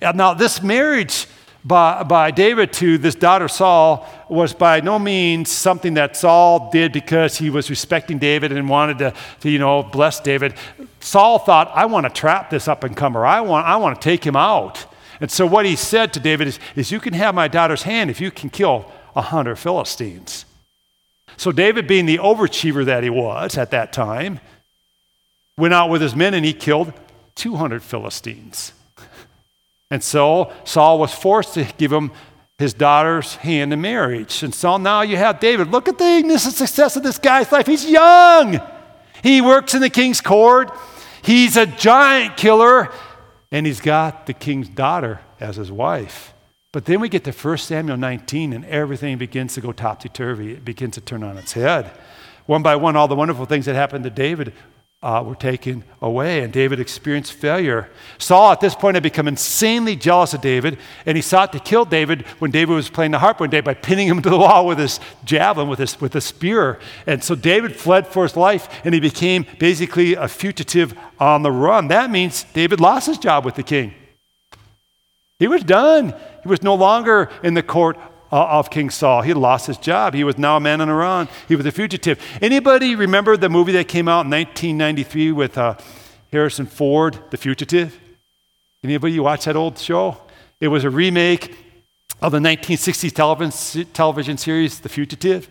And 0.00 0.16
now, 0.16 0.32
this 0.32 0.62
marriage 0.62 1.26
by, 1.62 2.04
by 2.04 2.30
David 2.30 2.72
to 2.74 2.96
this 2.96 3.14
daughter 3.14 3.48
Saul 3.48 4.06
was 4.30 4.54
by 4.54 4.80
no 4.80 4.98
means 4.98 5.50
something 5.50 5.94
that 5.94 6.16
Saul 6.16 6.70
did 6.70 6.92
because 6.92 7.36
he 7.36 7.50
was 7.50 7.68
respecting 7.68 8.18
David 8.18 8.52
and 8.52 8.68
wanted 8.68 8.98
to, 8.98 9.14
to 9.40 9.50
you 9.50 9.58
know, 9.58 9.82
bless 9.82 10.20
David. 10.20 10.54
Saul 11.00 11.38
thought, 11.38 11.70
I 11.74 11.84
want 11.84 12.04
to 12.06 12.10
trap 12.10 12.48
this 12.48 12.66
up 12.68 12.84
and 12.84 12.96
comer. 12.96 13.26
I 13.26 13.42
want, 13.42 13.66
I 13.66 13.76
want 13.76 14.00
to 14.00 14.04
take 14.04 14.24
him 14.24 14.36
out. 14.36 14.86
And 15.20 15.30
so 15.30 15.46
what 15.46 15.66
he 15.66 15.76
said 15.76 16.14
to 16.14 16.20
David 16.20 16.48
is, 16.48 16.58
is 16.76 16.90
You 16.90 17.00
can 17.00 17.12
have 17.12 17.34
my 17.34 17.48
daughter's 17.48 17.82
hand 17.82 18.08
if 18.08 18.20
you 18.20 18.30
can 18.30 18.48
kill 18.48 18.90
a 19.16 19.22
hundred 19.22 19.56
Philistines. 19.56 20.44
So 21.36 21.52
David, 21.52 21.86
being 21.86 22.06
the 22.06 22.18
overachiever 22.18 22.84
that 22.86 23.02
he 23.02 23.10
was 23.10 23.56
at 23.56 23.70
that 23.70 23.92
time, 23.92 24.40
went 25.56 25.74
out 25.74 25.90
with 25.90 26.02
his 26.02 26.16
men 26.16 26.34
and 26.34 26.44
he 26.44 26.52
killed 26.52 26.92
200 27.34 27.82
Philistines. 27.82 28.72
And 29.90 30.02
so 30.02 30.52
Saul 30.64 30.98
was 30.98 31.14
forced 31.14 31.54
to 31.54 31.64
give 31.78 31.92
him 31.92 32.10
his 32.58 32.74
daughter's 32.74 33.36
hand 33.36 33.72
in 33.72 33.80
marriage. 33.80 34.42
And 34.42 34.54
so 34.54 34.76
now 34.76 35.02
you 35.02 35.16
have 35.16 35.38
David. 35.38 35.68
Look 35.68 35.88
at 35.88 35.96
the 35.96 36.38
success 36.38 36.96
of 36.96 37.02
this 37.02 37.18
guy's 37.18 37.50
life. 37.52 37.66
He's 37.66 37.88
young. 37.88 38.60
He 39.22 39.40
works 39.40 39.74
in 39.74 39.80
the 39.80 39.90
king's 39.90 40.20
court. 40.20 40.76
He's 41.22 41.56
a 41.56 41.66
giant 41.66 42.36
killer. 42.36 42.90
And 43.50 43.64
he's 43.64 43.80
got 43.80 44.26
the 44.26 44.34
king's 44.34 44.68
daughter 44.68 45.20
as 45.40 45.56
his 45.56 45.72
wife. 45.72 46.34
But 46.70 46.84
then 46.84 47.00
we 47.00 47.08
get 47.08 47.24
to 47.24 47.32
1 47.32 47.58
Samuel 47.58 47.96
19, 47.96 48.52
and 48.52 48.64
everything 48.66 49.16
begins 49.16 49.54
to 49.54 49.62
go 49.62 49.72
topsy 49.72 50.10
turvy. 50.10 50.52
It 50.52 50.64
begins 50.64 50.94
to 50.94 51.00
turn 51.00 51.22
on 51.22 51.38
its 51.38 51.54
head. 51.54 51.90
One 52.44 52.62
by 52.62 52.76
one, 52.76 52.94
all 52.94 53.08
the 53.08 53.14
wonderful 53.14 53.46
things 53.46 53.64
that 53.66 53.74
happened 53.74 54.04
to 54.04 54.10
David 54.10 54.52
uh, 55.02 55.22
were 55.24 55.34
taken 55.34 55.84
away, 56.02 56.42
and 56.42 56.52
David 56.52 56.78
experienced 56.80 57.32
failure. 57.32 57.88
Saul, 58.18 58.52
at 58.52 58.60
this 58.60 58.74
point, 58.74 58.96
had 58.96 59.02
become 59.02 59.28
insanely 59.28 59.96
jealous 59.96 60.34
of 60.34 60.40
David, 60.42 60.76
and 61.06 61.16
he 61.16 61.22
sought 61.22 61.52
to 61.52 61.60
kill 61.60 61.84
David 61.86 62.22
when 62.40 62.50
David 62.50 62.74
was 62.74 62.90
playing 62.90 63.12
the 63.12 63.18
harp 63.20 63.40
one 63.40 63.48
day 63.48 63.60
by 63.60 63.74
pinning 63.74 64.08
him 64.08 64.20
to 64.20 64.28
the 64.28 64.36
wall 64.36 64.66
with 64.66 64.78
his 64.78 64.98
javelin, 65.24 65.68
with, 65.68 65.78
his, 65.78 65.98
with 66.00 66.16
a 66.16 66.20
spear. 66.20 66.80
And 67.06 67.22
so 67.22 67.34
David 67.34 67.76
fled 67.76 68.08
for 68.08 68.24
his 68.24 68.36
life, 68.36 68.68
and 68.84 68.92
he 68.92 69.00
became 69.00 69.46
basically 69.58 70.14
a 70.14 70.26
fugitive 70.28 70.98
on 71.18 71.42
the 71.42 71.52
run. 71.52 71.88
That 71.88 72.10
means 72.10 72.42
David 72.52 72.80
lost 72.80 73.06
his 73.06 73.18
job 73.18 73.44
with 73.44 73.54
the 73.54 73.62
king. 73.62 73.94
He 75.38 75.46
was 75.46 75.62
done. 75.62 76.14
He 76.48 76.50
was 76.50 76.62
no 76.62 76.76
longer 76.76 77.28
in 77.42 77.52
the 77.52 77.62
court 77.62 77.98
uh, 78.32 78.46
of 78.46 78.70
King 78.70 78.88
Saul. 78.88 79.20
He 79.20 79.34
lost 79.34 79.66
his 79.66 79.76
job. 79.76 80.14
He 80.14 80.24
was 80.24 80.38
now 80.38 80.56
a 80.56 80.60
man 80.60 80.80
on 80.80 80.88
the 80.88 80.94
run. 80.94 81.28
He 81.46 81.54
was 81.54 81.66
a 81.66 81.70
fugitive. 81.70 82.18
Anybody 82.40 82.94
remember 82.94 83.36
the 83.36 83.50
movie 83.50 83.72
that 83.72 83.86
came 83.86 84.08
out 84.08 84.24
in 84.24 84.30
1993 84.30 85.32
with 85.32 85.58
uh, 85.58 85.76
Harrison 86.32 86.64
Ford, 86.64 87.18
The 87.28 87.36
Fugitive? 87.36 88.00
Anybody 88.82 89.20
watch 89.20 89.44
that 89.44 89.56
old 89.56 89.76
show? 89.76 90.16
It 90.58 90.68
was 90.68 90.84
a 90.84 90.90
remake 90.90 91.54
of 92.22 92.32
the 92.32 92.38
1960s 92.38 93.12
television, 93.12 93.92
television 93.92 94.38
series, 94.38 94.80
The 94.80 94.88
Fugitive. 94.88 95.50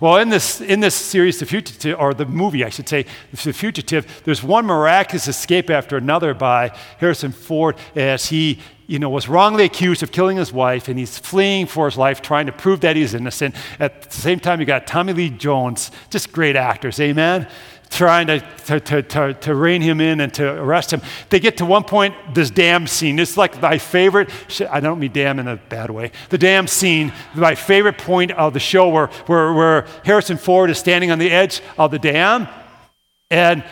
Well, 0.00 0.16
in 0.16 0.28
this, 0.28 0.60
in 0.60 0.80
this 0.80 0.94
series, 0.94 1.38
The 1.38 1.46
Fugitive, 1.46 1.98
or 1.98 2.14
the 2.14 2.26
movie, 2.26 2.64
I 2.64 2.68
should 2.68 2.88
say, 2.88 3.06
The 3.32 3.52
Fugitive, 3.52 4.22
there's 4.24 4.42
one 4.42 4.66
miraculous 4.66 5.28
escape 5.28 5.70
after 5.70 5.96
another 5.96 6.34
by 6.34 6.76
Harrison 6.98 7.32
Ford 7.32 7.76
as 7.94 8.26
he 8.26 8.60
you 8.86 8.98
know, 8.98 9.10
was 9.10 9.28
wrongly 9.28 9.64
accused 9.64 10.02
of 10.02 10.12
killing 10.12 10.36
his 10.36 10.52
wife, 10.52 10.88
and 10.88 10.98
he's 10.98 11.18
fleeing 11.18 11.66
for 11.66 11.86
his 11.86 11.98
life, 11.98 12.22
trying 12.22 12.46
to 12.46 12.52
prove 12.52 12.80
that 12.82 12.94
he's 12.94 13.14
innocent. 13.14 13.54
At 13.80 14.02
the 14.02 14.16
same 14.16 14.38
time, 14.38 14.60
you 14.60 14.66
got 14.66 14.86
Tommy 14.86 15.12
Lee 15.12 15.30
Jones, 15.30 15.90
just 16.08 16.32
great 16.32 16.56
actors, 16.56 17.00
amen? 17.00 17.48
Trying 17.90 18.26
to, 18.26 18.40
to, 18.66 18.80
to, 18.80 19.02
to, 19.02 19.34
to 19.34 19.54
rein 19.54 19.80
him 19.80 20.00
in 20.00 20.20
and 20.20 20.32
to 20.34 20.50
arrest 20.50 20.92
him. 20.92 21.00
They 21.30 21.40
get 21.40 21.56
to 21.58 21.64
one 21.64 21.84
point, 21.84 22.14
this 22.34 22.50
dam 22.50 22.86
scene. 22.86 23.18
It's 23.18 23.36
like 23.36 23.60
my 23.62 23.78
favorite, 23.78 24.28
I 24.70 24.80
don't 24.80 24.98
mean 24.98 25.12
dam 25.12 25.38
in 25.38 25.48
a 25.48 25.56
bad 25.56 25.90
way. 25.90 26.10
The 26.28 26.38
dam 26.38 26.66
scene, 26.66 27.12
my 27.34 27.54
favorite 27.54 27.96
point 27.96 28.32
of 28.32 28.52
the 28.52 28.60
show 28.60 28.88
where, 28.88 29.06
where, 29.26 29.52
where 29.52 29.86
Harrison 30.04 30.36
Ford 30.36 30.68
is 30.68 30.78
standing 30.78 31.10
on 31.10 31.18
the 31.18 31.30
edge 31.30 31.62
of 31.78 31.90
the 31.90 31.98
dam, 31.98 32.48
and 33.30 33.64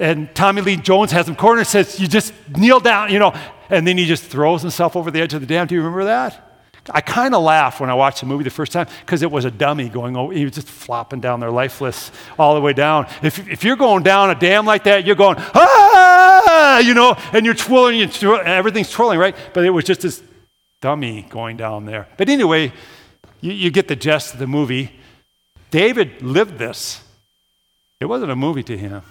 and 0.00 0.34
Tommy 0.34 0.62
Lee 0.62 0.76
Jones 0.76 1.12
has 1.12 1.28
him 1.28 1.36
cornered 1.36 1.60
and 1.60 1.68
says, 1.68 2.00
You 2.00 2.08
just 2.08 2.32
kneel 2.56 2.80
down, 2.80 3.12
you 3.12 3.18
know, 3.18 3.34
and 3.68 3.86
then 3.86 3.98
he 3.98 4.06
just 4.06 4.24
throws 4.24 4.62
himself 4.62 4.96
over 4.96 5.10
the 5.10 5.20
edge 5.20 5.34
of 5.34 5.42
the 5.42 5.46
dam. 5.46 5.66
Do 5.66 5.74
you 5.74 5.82
remember 5.82 6.04
that? 6.04 6.49
I 6.92 7.00
kind 7.00 7.34
of 7.34 7.42
laughed 7.42 7.80
when 7.80 7.90
I 7.90 7.94
watched 7.94 8.20
the 8.20 8.26
movie 8.26 8.44
the 8.44 8.50
first 8.50 8.72
time 8.72 8.86
because 9.04 9.22
it 9.22 9.30
was 9.30 9.44
a 9.44 9.50
dummy 9.50 9.88
going 9.88 10.16
over. 10.16 10.32
He 10.32 10.44
was 10.44 10.54
just 10.54 10.68
flopping 10.68 11.20
down 11.20 11.40
there, 11.40 11.50
lifeless, 11.50 12.10
all 12.38 12.54
the 12.54 12.60
way 12.60 12.72
down. 12.72 13.06
If, 13.22 13.48
if 13.48 13.64
you're 13.64 13.76
going 13.76 14.02
down 14.02 14.30
a 14.30 14.34
dam 14.34 14.66
like 14.66 14.84
that, 14.84 15.04
you're 15.04 15.16
going, 15.16 15.36
ah, 15.38 16.78
you 16.78 16.94
know, 16.94 17.16
and 17.32 17.44
you're 17.44 17.54
twirling, 17.54 17.98
you're 17.98 18.08
twirling, 18.08 18.46
everything's 18.46 18.90
twirling, 18.90 19.18
right? 19.18 19.36
But 19.52 19.64
it 19.64 19.70
was 19.70 19.84
just 19.84 20.00
this 20.02 20.22
dummy 20.80 21.26
going 21.28 21.56
down 21.56 21.86
there. 21.86 22.08
But 22.16 22.28
anyway, 22.28 22.72
you, 23.40 23.52
you 23.52 23.70
get 23.70 23.88
the 23.88 23.96
gist 23.96 24.34
of 24.34 24.40
the 24.40 24.46
movie. 24.46 24.92
David 25.70 26.22
lived 26.22 26.58
this. 26.58 27.02
It 28.00 28.06
wasn't 28.06 28.32
a 28.32 28.36
movie 28.36 28.62
to 28.64 28.76
him. 28.76 29.02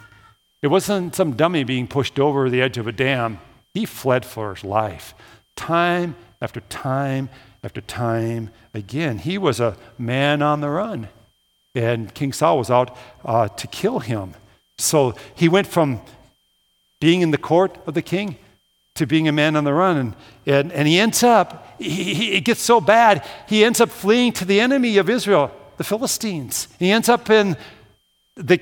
It 0.61 0.67
wasn't 0.67 1.15
some 1.15 1.33
dummy 1.33 1.63
being 1.63 1.87
pushed 1.87 2.19
over 2.19 2.49
the 2.49 2.61
edge 2.61 2.77
of 2.77 2.87
a 2.87 2.91
dam. 2.91 3.39
He 3.73 3.85
fled 3.85 4.25
for 4.25 4.53
his 4.53 4.63
life. 4.63 5.13
Time 5.55 6.15
after 6.41 6.59
time 6.61 7.29
after 7.63 7.81
time 7.81 8.51
again. 8.73 9.17
He 9.19 9.37
was 9.37 9.59
a 9.59 9.75
man 9.97 10.41
on 10.41 10.61
the 10.61 10.69
run, 10.69 11.09
and 11.75 12.13
King 12.13 12.33
Saul 12.33 12.57
was 12.57 12.69
out 12.69 12.95
uh, 13.25 13.47
to 13.47 13.67
kill 13.67 13.99
him. 13.99 14.33
So 14.77 15.15
he 15.35 15.49
went 15.49 15.67
from 15.67 16.01
being 16.99 17.21
in 17.21 17.31
the 17.31 17.37
court 17.37 17.77
of 17.85 17.93
the 17.93 18.01
king 18.01 18.37
to 18.95 19.05
being 19.05 19.27
a 19.27 19.31
man 19.31 19.55
on 19.55 19.63
the 19.63 19.73
run. 19.73 19.97
And, 19.97 20.15
and, 20.45 20.71
and 20.73 20.87
he 20.87 20.99
ends 20.99 21.23
up, 21.23 21.75
he, 21.79 22.13
he, 22.13 22.31
it 22.35 22.41
gets 22.41 22.61
so 22.61 22.81
bad, 22.81 23.25
he 23.47 23.63
ends 23.63 23.79
up 23.79 23.89
fleeing 23.89 24.33
to 24.33 24.45
the 24.45 24.59
enemy 24.59 24.97
of 24.97 25.09
Israel, 25.09 25.51
the 25.77 25.83
Philistines. 25.83 26.67
He 26.77 26.91
ends 26.91 27.07
up 27.07 27.29
in 27.29 27.55
the 28.35 28.59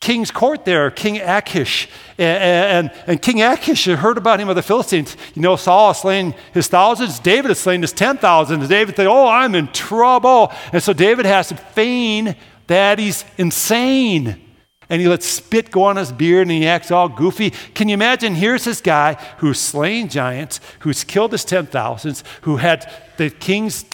king's 0.00 0.30
court 0.30 0.64
there, 0.64 0.90
King 0.90 1.18
Achish. 1.18 1.88
And, 2.18 2.88
and, 2.88 3.04
and, 3.06 3.22
King 3.22 3.42
Achish 3.42 3.84
had 3.84 3.98
heard 3.98 4.16
about 4.18 4.40
him 4.40 4.48
of 4.48 4.56
the 4.56 4.62
Philistines. 4.62 5.16
You 5.34 5.42
know, 5.42 5.56
Saul 5.56 5.88
has 5.88 6.00
slain 6.00 6.34
his 6.52 6.68
thousands, 6.68 7.18
David 7.18 7.50
has 7.50 7.60
slain 7.60 7.82
his 7.82 7.92
ten 7.92 8.18
thousands. 8.18 8.68
David 8.68 8.96
said, 8.96 9.06
Oh, 9.06 9.28
I'm 9.28 9.54
in 9.54 9.68
trouble. 9.68 10.52
And 10.72 10.82
so 10.82 10.92
David 10.92 11.26
has 11.26 11.48
to 11.48 11.56
feign 11.56 12.34
that 12.66 12.98
he's 12.98 13.24
insane. 13.36 14.40
And 14.88 15.00
he 15.00 15.06
lets 15.06 15.26
spit 15.26 15.70
go 15.70 15.84
on 15.84 15.96
his 15.96 16.10
beard 16.10 16.48
and 16.48 16.50
he 16.50 16.66
acts 16.66 16.90
all 16.90 17.08
goofy. 17.08 17.50
Can 17.50 17.88
you 17.88 17.94
imagine? 17.94 18.34
Here's 18.34 18.64
this 18.64 18.80
guy 18.80 19.14
who's 19.38 19.60
slain 19.60 20.08
giants, 20.08 20.60
who's 20.80 21.04
killed 21.04 21.30
his 21.30 21.44
ten 21.44 21.66
thousands, 21.66 22.24
who 22.42 22.56
had 22.56 22.90
the 23.16 23.30
king's 23.30 23.84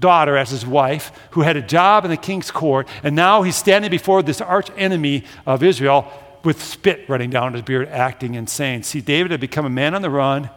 daughter 0.00 0.36
as 0.36 0.50
his 0.50 0.64
wife, 0.64 1.10
who 1.32 1.40
had 1.40 1.56
a 1.56 1.62
job 1.62 2.04
in 2.04 2.10
the 2.10 2.16
king's 2.16 2.50
court, 2.50 2.86
and 3.02 3.16
now 3.16 3.42
he's 3.42 3.56
standing 3.56 3.90
before 3.90 4.22
this 4.22 4.40
arch 4.40 4.70
enemy 4.76 5.24
of 5.44 5.62
Israel 5.62 6.10
with 6.44 6.62
spit 6.62 7.08
running 7.08 7.30
down 7.30 7.52
his 7.52 7.62
beard, 7.62 7.88
acting 7.88 8.34
insane. 8.34 8.84
See, 8.84 9.00
David 9.00 9.32
had 9.32 9.40
become 9.40 9.66
a 9.66 9.70
man 9.70 9.94
on 9.94 10.02
the 10.02 10.10
run 10.10 10.50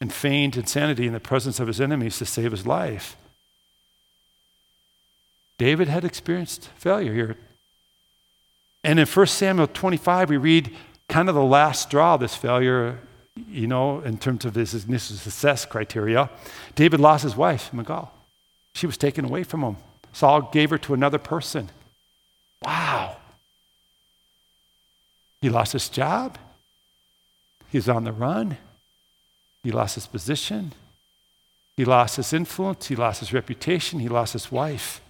and 0.00 0.12
feigned 0.12 0.56
insanity 0.56 1.06
in 1.06 1.12
the 1.12 1.20
presence 1.20 1.60
of 1.60 1.66
his 1.66 1.80
enemies 1.80 2.16
to 2.18 2.24
save 2.24 2.52
his 2.52 2.66
life. 2.66 3.16
David 5.58 5.88
had 5.88 6.04
experienced 6.04 6.68
failure 6.76 7.12
here. 7.12 7.36
And 8.82 8.98
in 8.98 9.06
1 9.06 9.26
Samuel 9.26 9.66
25, 9.66 10.30
we 10.30 10.36
read 10.36 10.74
kind 11.08 11.28
of 11.28 11.34
the 11.34 11.42
last 11.42 11.82
straw 11.82 12.14
of 12.14 12.20
this 12.20 12.34
failure, 12.34 13.00
you 13.50 13.66
know, 13.66 14.00
in 14.00 14.18
terms 14.18 14.44
of 14.44 14.54
his 14.54 14.72
initial 14.86 15.16
success 15.16 15.66
criteria. 15.66 16.30
David 16.76 17.00
lost 17.00 17.24
his 17.24 17.36
wife, 17.36 17.72
Michal. 17.74 18.10
She 18.78 18.86
was 18.86 18.96
taken 18.96 19.24
away 19.24 19.42
from 19.42 19.62
him. 19.62 19.76
Saul 20.12 20.42
gave 20.52 20.70
her 20.70 20.78
to 20.78 20.94
another 20.94 21.18
person. 21.18 21.68
Wow. 22.64 23.16
He 25.42 25.48
lost 25.48 25.72
his 25.72 25.88
job. 25.88 26.38
He's 27.70 27.88
on 27.88 28.04
the 28.04 28.12
run. 28.12 28.56
He 29.64 29.72
lost 29.72 29.96
his 29.96 30.06
position. 30.06 30.74
He 31.76 31.84
lost 31.84 32.18
his 32.18 32.32
influence. 32.32 32.86
He 32.86 32.94
lost 32.94 33.18
his 33.18 33.32
reputation. 33.32 33.98
He 33.98 34.08
lost 34.08 34.32
his 34.32 34.52
wife. 34.52 35.00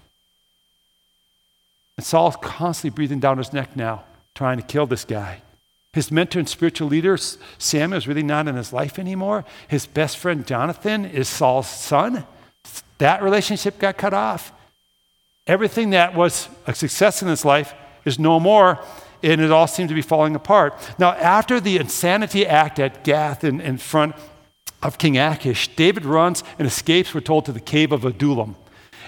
And 1.98 2.06
Saul's 2.06 2.36
constantly 2.40 2.96
breathing 2.96 3.20
down 3.20 3.36
his 3.36 3.52
neck 3.52 3.76
now, 3.76 4.04
trying 4.34 4.56
to 4.56 4.62
kill 4.62 4.86
this 4.86 5.04
guy. 5.04 5.42
His 5.92 6.10
mentor 6.10 6.38
and 6.38 6.48
spiritual 6.48 6.88
leader, 6.88 7.18
Samuel, 7.18 7.98
is 7.98 8.08
really 8.08 8.22
not 8.22 8.48
in 8.48 8.56
his 8.56 8.72
life 8.72 8.98
anymore. 8.98 9.44
His 9.68 9.84
best 9.84 10.16
friend, 10.16 10.46
Jonathan, 10.46 11.04
is 11.04 11.28
Saul's 11.28 11.68
son. 11.68 12.24
That 12.98 13.22
relationship 13.22 13.78
got 13.78 13.96
cut 13.96 14.14
off. 14.14 14.52
Everything 15.46 15.90
that 15.90 16.14
was 16.14 16.48
a 16.66 16.74
success 16.74 17.22
in 17.22 17.28
his 17.28 17.44
life 17.44 17.74
is 18.04 18.18
no 18.18 18.38
more, 18.38 18.78
and 19.22 19.40
it 19.40 19.50
all 19.50 19.66
seemed 19.66 19.88
to 19.88 19.94
be 19.94 20.02
falling 20.02 20.34
apart. 20.34 20.74
Now, 20.98 21.12
after 21.12 21.60
the 21.60 21.78
insanity 21.78 22.46
act 22.46 22.78
at 22.78 23.02
Gath 23.04 23.44
in, 23.44 23.60
in 23.60 23.78
front 23.78 24.14
of 24.82 24.98
King 24.98 25.16
Achish, 25.16 25.68
David 25.74 26.04
runs 26.04 26.44
and 26.58 26.66
escapes, 26.66 27.14
we're 27.14 27.20
told, 27.20 27.44
to 27.46 27.52
the 27.52 27.60
cave 27.60 27.92
of 27.92 28.04
Adullam. 28.04 28.56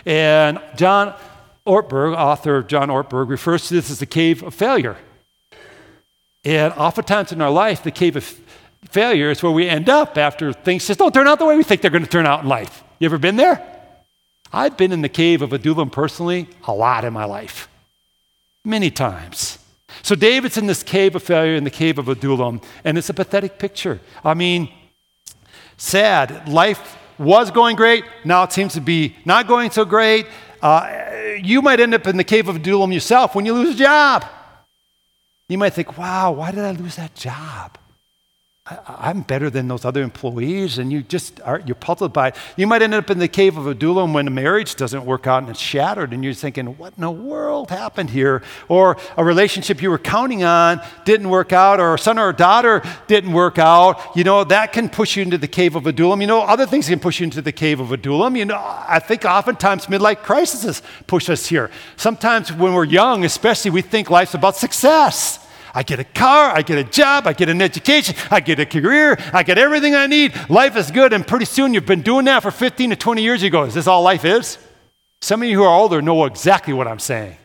And 0.07 0.61
John 0.77 1.15
Ortberg, 1.67 2.17
author 2.17 2.63
John 2.63 2.89
Ortberg, 2.89 3.29
refers 3.29 3.69
to 3.69 3.75
this 3.75 3.91
as 3.91 3.99
the 3.99 4.07
cave 4.07 4.43
of 4.43 4.55
failure. 4.55 4.97
And 6.45 6.73
oftentimes 6.73 7.33
in 7.33 7.43
our 7.43 7.51
life, 7.51 7.83
the 7.83 7.91
cave 7.91 8.17
of 8.17 8.25
failure 8.91 9.31
is 9.31 9.43
where 9.43 9.53
we 9.53 9.69
end 9.69 9.91
up 9.91 10.17
after 10.17 10.53
things 10.53 10.87
just 10.87 10.99
don't 10.99 11.13
turn 11.13 11.29
out 11.29 11.39
the 11.39 11.45
way 11.45 11.57
we 11.57 11.63
think 11.63 11.83
they're 11.83 11.91
going 11.91 12.03
to 12.03 12.09
turn 12.09 12.27
out 12.27 12.43
in 12.43 12.49
life. 12.49 12.83
You 12.99 13.05
ever 13.05 13.19
been 13.19 13.37
there? 13.37 13.80
I've 14.53 14.77
been 14.77 14.93
in 14.93 15.03
the 15.03 15.09
cave 15.09 15.43
of 15.43 15.53
Adullam 15.53 15.91
personally 15.91 16.49
a 16.67 16.73
lot 16.73 17.05
in 17.05 17.13
my 17.13 17.25
life, 17.25 17.69
many 18.65 18.91
times. 18.91 19.59
So 20.03 20.15
David's 20.15 20.57
in 20.57 20.67
this 20.67 20.83
cave 20.83 21.15
of 21.15 21.23
failure, 21.23 21.55
in 21.55 21.65
the 21.65 21.71
cave 21.71 21.99
of 21.99 22.09
Adullam, 22.09 22.61
and 22.85 22.99
it's 22.99 23.09
a 23.09 23.15
pathetic 23.15 23.59
picture. 23.59 24.01
I 24.25 24.35
mean, 24.35 24.73
sad. 25.77 26.49
Life 26.49 26.97
was 27.19 27.51
going 27.51 27.77
great, 27.77 28.05
now 28.25 28.43
it 28.45 28.53
seems 28.53 28.73
to 28.75 28.81
be 28.81 29.17
not 29.25 29.47
going 29.47 29.71
so 29.71 29.85
great. 29.85 30.27
Uh, 30.63 30.91
you 31.43 31.63
might 31.63 31.81
end 31.81 31.95
up 31.95 32.07
in 32.07 32.17
the 32.17 32.25
cave 32.25 32.49
of 32.49 32.57
Adullam 32.57 32.93
yourself 32.93 33.35
when 33.35 33.47
you 33.47 33.53
lose 33.53 33.75
a 33.75 33.79
job. 33.79 34.25
You 35.49 35.59
might 35.59 35.75
think, 35.75 35.99
wow, 35.99 36.33
why 36.33 36.51
did 36.51 36.65
I 36.65 36.73
lose 36.73 36.97
that 36.97 37.15
job? 37.15 37.77
I, 38.87 39.11
am 39.11 39.23
better 39.23 39.51
than 39.51 39.69
those 39.69 39.85
other 39.85 40.03
employees, 40.03 40.79
and 40.79 40.93
you 40.93 41.03
just 41.03 41.41
are 41.41 41.61
you're 41.67 41.75
puzzled 41.75 42.13
by 42.13 42.29
it. 42.29 42.37
You 42.57 42.67
might 42.67 42.83
end 42.83 42.95
up 42.95 43.11
in 43.11 43.19
the 43.19 43.29
cave 43.29 43.57
of 43.57 43.67
Adullam 43.67 44.13
when 44.13 44.27
a 44.27 44.31
marriage 44.31 44.77
doesn't 44.77 45.05
work 45.05 45.27
out 45.27 45.43
and 45.43 45.51
it's 45.51 45.61
shattered, 45.61 46.13
and 46.13 46.23
you're 46.23 46.35
thinking, 46.35 46.79
"What 46.79 46.95
in 46.97 47.03
the 47.03 47.11
world 47.11 47.71
happened 47.71 48.11
here?" 48.11 48.43
Or 48.69 48.97
a 49.17 49.25
relationship 49.25 49.83
you 49.83 49.91
were 49.91 49.99
counting 49.99 50.45
on 50.45 50.81
didn't 51.05 51.29
work 51.29 51.53
out, 51.53 51.81
or 51.81 51.95
a 51.95 51.99
son 51.99 52.19
or 52.19 52.29
a 52.29 52.37
daughter 52.37 52.83
didn't 53.09 53.33
work 53.33 53.59
out. 53.59 54.01
You 54.17 54.25
know 54.25 54.45
that 54.45 54.73
can 54.73 54.89
push 54.89 55.17
you 55.17 55.23
into 55.23 55.39
the 55.39 55.49
cave 55.49 55.75
of 55.75 55.87
Adullam. 55.87 56.21
You 56.21 56.29
know 56.29 56.43
other 56.43 56.67
things 56.67 56.89
can 56.89 57.01
push 57.01 57.21
you 57.21 57.25
into 57.25 57.43
the 57.43 57.53
cave 57.53 57.81
of 57.81 57.91
Adullam. 57.91 58.37
You 58.37 58.45
know 58.45 58.57
I 58.57 59.01
think 59.01 59.25
oftentimes 59.25 59.87
midlife 59.87 60.23
crises 60.23 60.83
push 61.07 61.29
us 61.29 61.47
here. 61.47 61.71
Sometimes 61.97 62.53
when 62.53 62.75
we're 62.75 62.85
young, 62.85 63.25
especially, 63.25 63.71
we 63.71 63.83
think 63.83 64.11
life's 64.11 64.35
about 64.35 64.57
success. 64.57 65.39
I 65.75 65.83
get 65.83 66.01
a 66.01 66.05
car, 66.05 66.51
I 66.55 66.63
get 66.63 66.79
a 66.79 66.85
job, 66.85 67.27
I 67.27 67.33
get 67.33 67.49
an 67.49 67.63
education, 67.63 68.15
I 68.31 68.41
get 68.41 68.59
a 68.59 68.67
career, 68.67 69.19
I 69.33 69.43
get 69.43 69.59
everything 69.59 69.95
I 69.95 70.07
need. 70.07 70.33
Life 70.49 70.77
is 70.77 70.91
good, 70.91 71.13
and 71.13 71.27
pretty 71.27 71.45
soon 71.45 71.75
you've 71.75 71.87
been 71.87 72.03
doing 72.03 72.25
that 72.27 72.43
for 72.43 72.51
15 72.51 72.91
to 72.91 72.97
20 72.97 73.23
years. 73.23 73.43
You 73.43 73.51
go, 73.51 73.65
is 73.65 73.75
this 73.75 73.87
all 73.87 74.03
life 74.03 74.25
is? 74.25 74.59
Some 75.21 75.43
of 75.43 75.49
you 75.49 75.57
who 75.57 75.65
are 75.65 75.79
older 75.79 76.01
know 76.01 76.25
exactly 76.25 76.73
what 76.73 76.89
I'm 76.89 76.99
saying. 76.99 77.37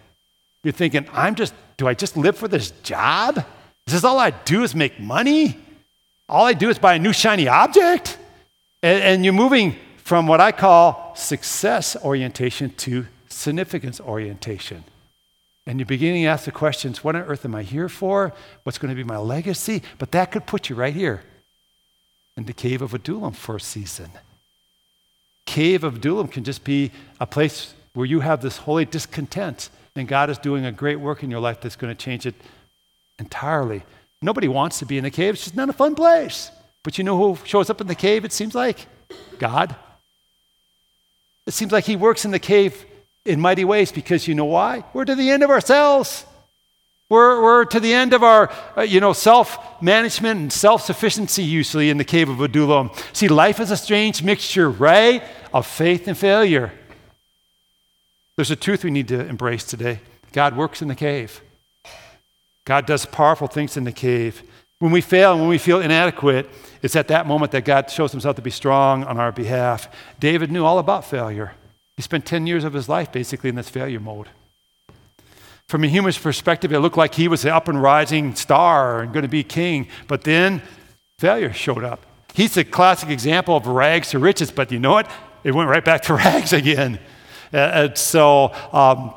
You're 0.64 0.72
thinking, 0.72 1.08
I'm 1.12 1.36
just, 1.36 1.54
do 1.78 1.88
I 1.88 1.94
just 1.94 2.18
live 2.18 2.38
for 2.38 2.48
this 2.48 2.72
job? 2.84 3.38
Is 3.86 3.94
this 3.94 4.04
all 4.04 4.18
I 4.18 4.32
do 4.32 4.64
is 4.64 4.74
make 4.74 5.00
money? 5.00 5.60
All 6.28 6.46
I 6.46 6.54
do 6.54 6.70
is 6.70 6.80
buy 6.80 6.96
a 6.96 7.00
new 7.00 7.14
shiny 7.14 7.48
object? 7.48 8.18
And, 8.82 9.04
and 9.04 9.26
you're 9.26 9.34
moving 9.34 9.76
from 9.98 10.26
what 10.28 10.42
I 10.42 10.52
call 10.52 11.16
success 11.16 11.96
orientation 12.04 12.72
to 12.78 13.06
significance 13.30 14.00
orientation. 14.00 14.84
And 15.68 15.80
you're 15.80 15.86
beginning 15.86 16.24
to 16.24 16.30
ask 16.30 16.46
the 16.46 16.52
questions 16.52 17.04
what 17.04 17.16
on 17.16 17.24
earth 17.24 17.44
am 17.46 17.56
I 17.56 17.64
here 17.64 17.90
for? 17.90 18.34
What's 18.64 18.78
going 18.78 18.90
to 18.90 18.96
be 18.96 19.04
my 19.04 19.18
legacy? 19.18 19.82
But 19.98 20.12
that 20.12 20.32
could 20.32 20.46
put 20.46 20.70
you 20.70 20.76
right 20.76 20.94
here 20.94 21.24
in 22.38 22.46
the 22.46 22.54
cave 22.54 22.82
of 22.82 22.94
Adullam 22.94 23.34
for 23.34 23.56
a 23.56 23.62
season. 23.62 24.12
Cave 25.46 25.84
of 25.84 25.96
Adullam 25.96 26.28
can 26.28 26.44
just 26.44 26.64
be 26.64 26.92
a 27.20 27.26
place 27.26 27.74
where 27.94 28.06
you 28.06 28.20
have 28.20 28.42
this 28.42 28.58
holy 28.58 28.86
discontent, 28.86 29.70
and 29.96 30.08
God 30.08 30.30
is 30.30 30.38
doing 30.38 30.66
a 30.66 30.72
great 30.72 30.98
work 30.98 31.24
in 31.24 31.32
your 31.32 31.40
life 31.40 31.62
that's 31.62 31.76
going 31.76 31.96
to 31.96 32.04
change 32.04 32.26
it 32.26 32.36
entirely. 33.18 33.84
Nobody 34.22 34.48
wants 34.48 34.80
to 34.80 34.86
be 34.86 34.98
in 34.98 35.06
a 35.06 35.12
cave, 35.12 35.36
it's 35.36 35.46
just 35.46 35.56
not 35.56 35.70
a 35.70 35.74
fun 35.74 35.96
place. 35.96 36.52
But 36.84 36.98
you 36.98 37.04
know 37.04 37.18
who 37.18 37.44
shows 37.46 37.70
up 37.70 37.82
in 37.82 37.88
the 37.88 37.96
cave, 37.96 38.26
it 38.26 38.34
seems 38.34 38.54
like? 38.54 38.86
God. 39.40 39.76
It 41.48 41.54
seems 41.54 41.72
like 41.72 41.86
He 41.86 41.96
works 41.96 42.26
in 42.26 42.32
the 42.32 42.40
cave 42.40 42.86
in 43.26 43.42
mighty 43.42 43.66
ways 43.66 43.92
because 43.92 44.28
you 44.28 44.36
know 44.36 44.46
why? 44.46 44.84
We're 44.94 45.06
to 45.06 45.16
the 45.16 45.32
end 45.32 45.44
of 45.44 45.50
ourselves. 45.50 46.26
We're, 47.10 47.42
we're 47.42 47.66
to 47.66 47.80
the 47.80 47.94
end 47.94 48.14
of 48.14 48.24
our, 48.24 48.52
uh, 48.76 48.82
you 48.82 49.00
know, 49.00 49.14
self-management 49.14 50.40
and 50.40 50.54
self-sufficiency 50.54 51.44
usually 51.44 51.90
in 51.90 51.98
the 51.98 52.04
cave 52.04 52.30
of 52.30 52.42
Adullam. 52.42 52.90
See, 53.14 53.28
life 53.28 53.60
is 53.60 53.70
a 53.70 53.78
strange 53.78 54.24
mixture, 54.24 54.70
right, 54.70 55.24
of 55.54 55.68
faith 55.68 56.08
and 56.08 56.18
failure. 56.18 56.72
There's 58.36 58.52
a 58.52 58.56
truth 58.56 58.84
we 58.84 58.92
need 58.92 59.08
to 59.10 59.26
embrace 59.28 59.64
today. 59.64 60.00
God 60.32 60.58
works 60.58 60.82
in 60.82 60.88
the 60.88 60.96
cave. 60.96 61.42
God 62.66 62.88
does 62.88 63.06
powerful 63.06 63.48
things 63.48 63.78
in 63.78 63.84
the 63.84 63.92
cave. 63.92 64.42
When 64.80 64.92
we 64.92 65.02
fail 65.02 65.32
and 65.32 65.42
when 65.42 65.50
we 65.50 65.60
feel 65.60 65.82
inadequate, 65.82 66.50
it's 66.82 66.96
at 66.96 67.08
that 67.10 67.28
moment 67.28 67.52
that 67.52 67.66
God 67.66 67.90
shows 67.90 68.12
himself 68.12 68.36
to 68.36 68.42
be 68.42 68.50
strong 68.50 69.04
on 69.04 69.20
our 69.20 69.32
behalf. 69.32 69.88
David 70.20 70.52
knew 70.52 70.66
all 70.66 70.80
about 70.80 71.06
failure. 71.06 71.54
He 71.96 72.02
spent 72.02 72.26
10 72.26 72.46
years 72.48 72.64
of 72.64 72.74
his 72.74 72.90
life 72.90 73.12
basically 73.12 73.50
in 73.50 73.56
this 73.56 73.70
failure 73.70 74.00
mode. 74.00 74.30
From 75.68 75.84
a 75.84 75.88
human 75.88 76.14
perspective, 76.14 76.72
it 76.72 76.80
looked 76.80 76.98
like 76.98 77.16
he 77.16 77.28
was 77.28 77.42
the 77.42 77.56
up 77.56 77.68
and 77.68 77.82
rising 77.82 78.36
star 78.36 79.02
and 79.02 79.12
going 79.12 79.24
to 79.24 79.30
be 79.30 79.44
king, 79.44 79.88
but 80.08 80.24
then 80.24 80.62
failure 81.18 81.52
showed 81.54 81.84
up. 81.84 82.06
He's 82.34 82.56
a 82.58 82.64
classic 82.64 83.10
example 83.10 83.56
of 83.56 83.66
rags 83.66 84.10
to 84.10 84.20
riches, 84.20 84.52
but 84.52 84.72
you 84.72 84.80
know 84.80 84.92
what? 84.92 85.10
It 85.44 85.54
went 85.54 85.70
right 85.70 85.84
back 85.84 86.02
to 86.04 86.14
rags 86.16 86.54
again. 86.54 87.00
And 87.52 87.98
so 87.98 88.54
um, 88.74 89.14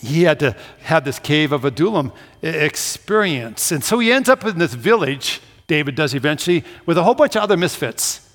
he 0.00 0.22
had 0.22 0.38
to 0.40 0.54
have 0.82 1.04
this 1.04 1.18
cave 1.18 1.50
of 1.50 1.64
Adullam 1.64 2.12
experience. 2.42 3.72
And 3.72 3.82
so 3.82 3.98
he 3.98 4.12
ends 4.12 4.28
up 4.28 4.44
in 4.44 4.58
this 4.58 4.74
village, 4.74 5.40
David 5.66 5.94
does 5.94 6.14
eventually, 6.14 6.64
with 6.84 6.98
a 6.98 7.02
whole 7.02 7.14
bunch 7.14 7.36
of 7.36 7.42
other 7.42 7.56
misfits. 7.56 8.28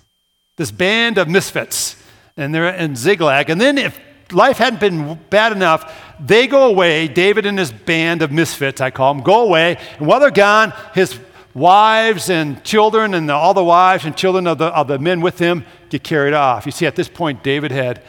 This 0.57 0.71
band 0.71 1.17
of 1.17 1.27
misfits 1.29 2.01
and 2.37 2.53
they're 2.53 2.69
in 2.69 2.95
Ziklag. 2.95 3.49
And 3.49 3.59
then 3.59 3.77
if 3.77 3.99
life 4.31 4.57
hadn't 4.57 4.79
been 4.79 5.19
bad 5.29 5.51
enough, 5.51 5.93
they 6.19 6.47
go 6.47 6.67
away. 6.67 7.07
David 7.07 7.45
and 7.45 7.57
his 7.57 7.71
band 7.71 8.21
of 8.21 8.31
misfits, 8.31 8.79
I 8.79 8.91
call 8.91 9.13
them, 9.13 9.23
go 9.23 9.41
away. 9.43 9.77
And 9.97 10.07
while 10.07 10.19
they're 10.19 10.31
gone, 10.31 10.73
his 10.93 11.19
wives 11.53 12.29
and 12.29 12.63
children 12.63 13.13
and 13.13 13.27
the, 13.27 13.33
all 13.33 13.53
the 13.53 13.63
wives 13.63 14.05
and 14.05 14.15
children 14.15 14.45
of 14.47 14.59
the, 14.59 14.67
of 14.67 14.87
the 14.87 14.99
men 14.99 15.21
with 15.21 15.39
him 15.39 15.65
get 15.89 16.03
carried 16.03 16.33
off. 16.33 16.65
You 16.65 16.71
see, 16.71 16.85
at 16.85 16.95
this 16.95 17.09
point, 17.09 17.43
David 17.43 17.71
had 17.71 18.03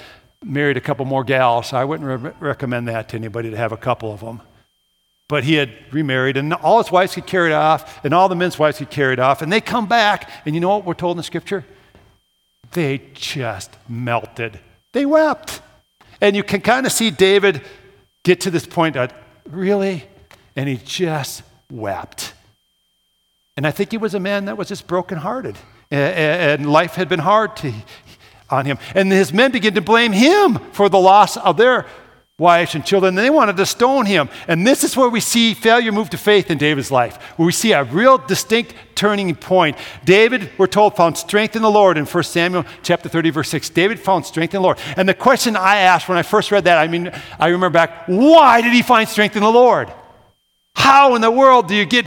married 0.45 0.77
a 0.77 0.81
couple 0.81 1.05
more 1.05 1.25
gals. 1.25 1.69
So 1.69 1.79
I 1.79 1.85
wouldn't 1.85 2.23
re- 2.23 2.33
recommend 2.41 2.89
that 2.89 3.09
to 3.11 3.17
anybody 3.17 3.51
to 3.51 3.57
have 3.57 3.73
a 3.73 3.77
couple 3.77 4.13
of 4.13 4.21
them. 4.21 4.43
But 5.29 5.45
he 5.45 5.55
had 5.55 5.71
remarried, 5.93 6.39
and 6.39 6.55
all 6.55 6.83
his 6.83 6.91
wives 6.91 7.15
get 7.15 7.27
carried 7.27 7.53
off, 7.53 8.03
and 8.03 8.15
all 8.15 8.31
the 8.31 8.37
men's 8.37 8.59
wives 8.59 8.79
get 8.79 8.89
carried 8.89 9.19
off, 9.19 9.43
and 9.43 9.53
they 9.53 9.61
come 9.61 9.87
back, 9.87 10.31
and 10.47 10.55
you 10.55 10.61
know 10.61 10.71
what 10.71 10.87
we're 10.87 10.95
told 10.95 11.13
in 11.13 11.17
the 11.19 11.23
scripture? 11.23 11.67
They 12.73 13.03
just 13.15 13.77
melted. 13.89 14.61
They 14.93 15.07
wept. 15.07 15.61
And 16.21 16.35
you 16.35 16.43
can 16.43 16.61
kind 16.61 16.87
of 16.87 16.93
see 16.93 17.11
David 17.11 17.63
get 18.25 18.41
to 18.43 18.51
this 18.51 18.67
point 18.67 18.95
that, 18.95 19.15
really? 19.49 20.05
And 20.57 20.69
he 20.69 20.77
just 20.77 21.43
wept. 21.71 22.35
And 23.57 23.67
I 23.67 23.71
think 23.71 23.91
he 23.91 23.99
was 23.99 24.15
a 24.15 24.21
man 24.21 24.47
that 24.47 24.57
was 24.57 24.69
just 24.69 24.87
brokenhearted. 24.87 25.57
And 25.91 26.71
life 26.71 26.95
had 26.95 27.09
been 27.09 27.21
hard 27.21 27.57
to, 27.57 27.73
on 28.51 28.67
him. 28.67 28.79
And 28.95 29.11
his 29.11 29.33
men 29.33 29.53
began 29.53 29.75
to 29.75 29.81
blame 29.81 30.13
him 30.13 30.59
for 30.73 30.89
the 30.89 30.99
loss 30.99 31.37
of 31.37 31.57
their 31.57 31.87
wives 32.39 32.77
and 32.77 32.87
children, 32.87 33.19
and 33.19 33.19
they 33.19 33.31
wanted 33.31 33.57
to 33.57 33.67
stone 33.67 34.07
him. 34.07 34.29
And 34.47 34.65
this 34.65 34.85
is 34.85 34.97
where 34.97 35.09
we 35.09 35.19
see 35.19 35.55
failure 35.55 35.91
move 35.91 36.09
to 36.11 36.17
faith 36.17 36.53
in 36.53 36.59
David's 36.59 36.93
life, 36.93 37.17
where 37.37 37.47
we 37.47 37.53
see 37.53 37.73
a 37.73 37.83
real 37.83 38.17
distinct 38.17 38.75
turning 38.95 39.35
point. 39.35 39.77
David, 40.05 40.53
we're 40.57 40.69
told, 40.69 40.95
found 40.95 41.19
strength 41.19 41.57
in 41.57 41.63
the 41.63 41.71
Lord 41.71 41.99
in 41.99 42.07
1 42.07 42.23
Samuel 42.23 42.65
chapter 42.85 43.09
30, 43.09 43.31
verse 43.31 43.49
6. 43.49 43.71
David 43.71 43.99
found 43.99 44.25
strength 44.25 44.55
in 44.55 44.59
the 44.59 44.65
Lord. 44.65 44.79
And 44.97 45.09
the 45.09 45.15
question 45.15 45.57
I 45.57 45.79
asked 45.79 46.09
when 46.09 46.17
I 46.17 46.23
first 46.23 46.53
read 46.53 46.65
that, 46.65 46.79
I 46.79 46.87
mean, 46.87 47.11
I 47.41 47.49
remember 47.49 47.71
back, 47.71 48.05
why 48.07 48.61
did 48.61 48.73
he 48.73 48.83
find 48.83 49.09
strength 49.09 49.35
in 49.35 49.43
the 49.43 49.51
Lord? 49.51 49.93
How 50.77 51.17
in 51.17 51.23
the 51.23 51.33
world 51.33 51.67
do 51.67 51.75
you 51.75 51.85
get 51.85 52.07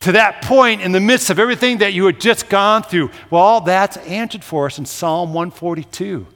to 0.00 0.12
that 0.12 0.42
point 0.42 0.80
in 0.80 0.90
the 0.90 0.98
midst 0.98 1.30
of 1.30 1.38
everything 1.38 1.78
that 1.78 1.92
you 1.92 2.06
had 2.06 2.20
just 2.20 2.48
gone 2.48 2.82
through? 2.82 3.10
Well, 3.30 3.60
that's 3.60 3.98
answered 3.98 4.42
for 4.42 4.66
us 4.66 4.80
in 4.80 4.84
Psalm 4.84 5.32
142. 5.32 6.26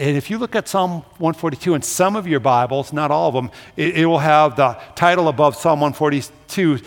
And 0.00 0.16
if 0.16 0.30
you 0.30 0.38
look 0.38 0.56
at 0.56 0.66
Psalm 0.66 1.02
142 1.18 1.74
in 1.74 1.82
some 1.82 2.16
of 2.16 2.26
your 2.26 2.40
Bibles, 2.40 2.90
not 2.90 3.10
all 3.10 3.28
of 3.28 3.34
them, 3.34 3.50
it, 3.76 3.98
it 3.98 4.06
will 4.06 4.20
have 4.20 4.56
the 4.56 4.80
title 4.94 5.28
above 5.28 5.56
Psalm 5.56 5.78
142 5.78 6.80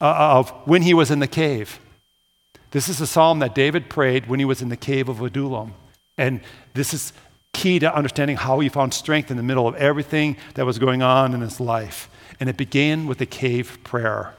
uh, 0.00 0.04
of 0.04 0.48
when 0.64 0.80
he 0.80 0.94
was 0.94 1.10
in 1.10 1.18
the 1.18 1.26
cave. 1.28 1.78
This 2.70 2.88
is 2.88 3.02
a 3.02 3.06
psalm 3.06 3.40
that 3.40 3.54
David 3.54 3.90
prayed 3.90 4.28
when 4.28 4.38
he 4.38 4.46
was 4.46 4.62
in 4.62 4.70
the 4.70 4.78
cave 4.78 5.10
of 5.10 5.20
Adullam. 5.20 5.74
And 6.16 6.40
this 6.72 6.94
is 6.94 7.12
key 7.52 7.78
to 7.80 7.94
understanding 7.94 8.38
how 8.38 8.60
he 8.60 8.70
found 8.70 8.94
strength 8.94 9.30
in 9.30 9.36
the 9.36 9.42
middle 9.42 9.68
of 9.68 9.74
everything 9.74 10.38
that 10.54 10.64
was 10.64 10.78
going 10.78 11.02
on 11.02 11.34
in 11.34 11.42
his 11.42 11.60
life. 11.60 12.08
And 12.40 12.48
it 12.48 12.56
began 12.56 13.06
with 13.06 13.20
a 13.20 13.26
cave 13.26 13.78
prayer. 13.84 14.34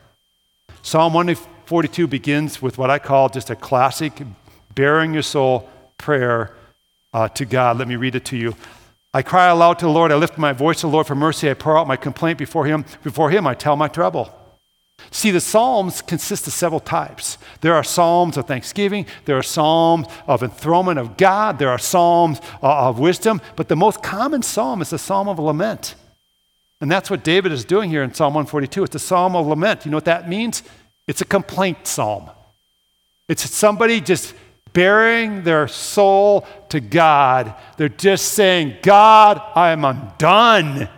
Psalm 0.82 1.13
142 1.13 2.08
begins 2.08 2.60
with 2.60 2.80
what 2.80 2.89
I 2.89 2.98
call 2.98 3.30
just 3.30 3.52
a 3.52 3.56
classic 3.56 4.19
bearing 4.74 5.13
your 5.13 5.22
soul 5.22 5.69
prayer 6.00 6.56
uh, 7.13 7.28
to 7.30 7.45
God. 7.45 7.78
Let 7.78 7.88
me 7.88 7.95
read 7.95 8.15
it 8.15 8.26
to 8.26 8.38
you. 8.38 8.56
I 9.13 9.22
cry 9.22 9.48
aloud 9.48 9.80
to 9.80 9.86
the 9.86 9.91
Lord. 9.91 10.12
I 10.12 10.15
lift 10.15 10.38
my 10.38 10.54
voice 10.54 10.82
to 10.82 10.88
the 10.88 10.93
Lord 10.93 11.08
for 11.08 11.15
mercy. 11.15 11.50
I 11.50 11.56
pour 11.56 11.78
out 11.78 11.88
my 11.88 11.95
complaint 11.95 12.38
before 12.38 12.65
Him. 12.65 12.86
Before 13.04 13.32
Him, 13.32 13.48
I 13.48 13.56
tell 13.56 13.76
my 13.76 13.88
trouble. 13.88 14.34
See, 15.12 15.32
the 15.32 15.41
Psalms 15.41 16.02
consist 16.02 16.45
of 16.45 16.54
several 16.54 16.80
types. 16.80 17.38
There 17.62 17.74
are 17.74 17.84
Psalms 17.84 18.38
of 18.38 18.45
thanksgiving, 18.45 19.08
there 19.26 19.38
are 19.38 19.43
Psalms 19.43 20.08
of 20.28 20.43
enthronement 20.43 21.00
of 21.00 21.17
God, 21.17 21.58
there 21.58 21.69
are 21.69 21.80
Psalms 21.80 22.39
uh, 22.62 22.89
of 22.89 23.00
wisdom, 23.00 23.41
but 23.56 23.69
the 23.69 23.76
most 23.76 24.04
common 24.04 24.43
Psalm 24.43 24.82
is 24.82 24.91
the 24.91 25.00
Psalm 25.00 25.28
of 25.28 25.39
lament. 25.39 25.95
And 26.82 26.91
that's 26.91 27.10
what 27.10 27.24
David 27.24 27.52
is 27.52 27.65
doing 27.65 27.89
here 27.89 28.04
in 28.04 28.13
Psalm 28.13 28.34
142. 28.34 28.84
It's 28.84 28.95
a 28.95 29.00
Psalm 29.00 29.36
of 29.36 29.48
lament. 29.48 29.86
You 29.86 29.91
know 29.91 29.98
what 29.98 30.06
that 30.06 30.30
means? 30.30 30.63
It's 31.08 31.22
a 31.22 31.26
complaint 31.26 31.88
psalm. 31.88 32.30
It's 33.28 33.50
somebody 33.50 34.00
just 34.00 34.36
bearing 34.73 35.43
their 35.43 35.67
soul 35.67 36.47
to 36.69 36.79
God. 36.79 37.55
They're 37.77 37.89
just 37.89 38.34
saying, 38.34 38.77
God, 38.82 39.41
I 39.55 39.71
am 39.71 39.86
undone. 39.86 40.89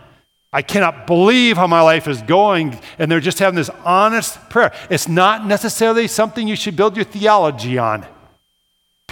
I 0.52 0.62
cannot 0.62 1.06
believe 1.06 1.56
how 1.56 1.66
my 1.66 1.80
life 1.80 2.06
is 2.06 2.20
going. 2.22 2.78
And 2.98 3.10
they're 3.10 3.20
just 3.20 3.38
having 3.38 3.56
this 3.56 3.70
honest 3.84 4.50
prayer. 4.50 4.72
It's 4.90 5.08
not 5.08 5.46
necessarily 5.46 6.06
something 6.08 6.46
you 6.46 6.56
should 6.56 6.76
build 6.76 6.96
your 6.96 7.06
theology 7.06 7.78
on. 7.78 8.06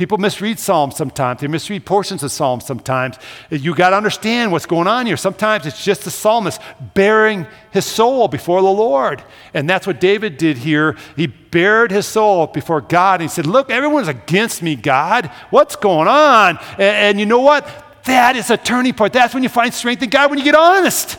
People 0.00 0.16
misread 0.16 0.58
Psalms 0.58 0.96
sometimes. 0.96 1.42
They 1.42 1.46
misread 1.46 1.84
portions 1.84 2.22
of 2.22 2.32
Psalms 2.32 2.64
sometimes. 2.64 3.18
You 3.50 3.74
got 3.74 3.90
to 3.90 3.96
understand 3.98 4.50
what's 4.50 4.64
going 4.64 4.88
on 4.88 5.04
here. 5.04 5.18
Sometimes 5.18 5.66
it's 5.66 5.84
just 5.84 6.04
the 6.04 6.10
psalmist 6.10 6.58
bearing 6.94 7.46
his 7.70 7.84
soul 7.84 8.26
before 8.26 8.62
the 8.62 8.70
Lord. 8.70 9.22
And 9.52 9.68
that's 9.68 9.86
what 9.86 10.00
David 10.00 10.38
did 10.38 10.56
here. 10.56 10.96
He 11.16 11.26
bared 11.26 11.90
his 11.90 12.06
soul 12.06 12.46
before 12.46 12.80
God. 12.80 13.20
And 13.20 13.28
he 13.28 13.28
said, 13.28 13.44
Look, 13.44 13.68
everyone's 13.68 14.08
against 14.08 14.62
me, 14.62 14.74
God. 14.74 15.26
What's 15.50 15.76
going 15.76 16.08
on? 16.08 16.58
And, 16.78 16.80
and 16.80 17.20
you 17.20 17.26
know 17.26 17.40
what? 17.40 17.68
That 18.04 18.36
is 18.36 18.48
a 18.48 18.56
turning 18.56 18.94
point. 18.94 19.12
That's 19.12 19.34
when 19.34 19.42
you 19.42 19.50
find 19.50 19.74
strength 19.74 20.02
in 20.02 20.08
God, 20.08 20.30
when 20.30 20.38
you 20.38 20.44
get 20.46 20.54
honest. 20.54 21.18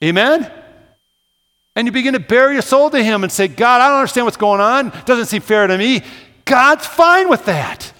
Amen? 0.00 0.48
And 1.74 1.88
you 1.88 1.92
begin 1.92 2.12
to 2.12 2.20
bare 2.20 2.52
your 2.52 2.62
soul 2.62 2.88
to 2.90 3.02
Him 3.02 3.24
and 3.24 3.32
say, 3.32 3.48
God, 3.48 3.80
I 3.80 3.88
don't 3.88 3.98
understand 3.98 4.26
what's 4.26 4.36
going 4.36 4.60
on. 4.60 4.92
Doesn't 5.06 5.26
seem 5.26 5.42
fair 5.42 5.66
to 5.66 5.76
me. 5.76 6.04
God's 6.44 6.86
fine 6.86 7.28
with 7.28 7.44
that. 7.46 7.92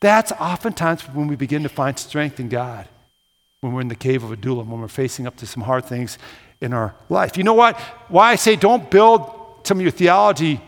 That's 0.00 0.32
oftentimes 0.32 1.02
when 1.02 1.28
we 1.28 1.36
begin 1.36 1.62
to 1.64 1.68
find 1.68 1.98
strength 1.98 2.40
in 2.40 2.48
God, 2.48 2.88
when 3.60 3.72
we're 3.72 3.82
in 3.82 3.88
the 3.88 3.94
cave 3.94 4.24
of 4.24 4.32
Adullam, 4.32 4.70
when 4.70 4.80
we're 4.80 4.88
facing 4.88 5.26
up 5.26 5.36
to 5.36 5.46
some 5.46 5.62
hard 5.62 5.84
things 5.84 6.18
in 6.60 6.72
our 6.72 6.94
life. 7.08 7.36
You 7.36 7.44
know 7.44 7.54
what? 7.54 7.78
Why 8.08 8.30
I 8.30 8.36
say 8.36 8.56
don't 8.56 8.90
build 8.90 9.30
some 9.64 9.78
of 9.78 9.82
your 9.82 9.90
theology 9.90 10.60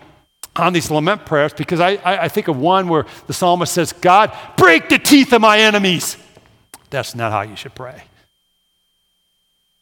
on 0.55 0.75
these 0.75 0.91
lament 0.91 1.25
prayers, 1.25 1.55
because 1.55 1.81
I, 1.81 1.93
I, 2.05 2.25
I 2.25 2.29
think 2.29 2.49
of 2.49 2.59
one 2.59 2.89
where 2.89 3.07
the 3.27 3.33
psalmist 3.33 3.73
says, 3.73 3.95
God, 3.95 4.37
break 4.59 4.91
the 4.91 4.99
teeth 4.99 5.33
of 5.33 5.41
my 5.41 5.59
enemies. 5.59 6.19
That's 6.91 7.15
not 7.15 7.33
how 7.33 7.41
you 7.41 7.57
should 7.57 7.75
pray. 7.75 8.03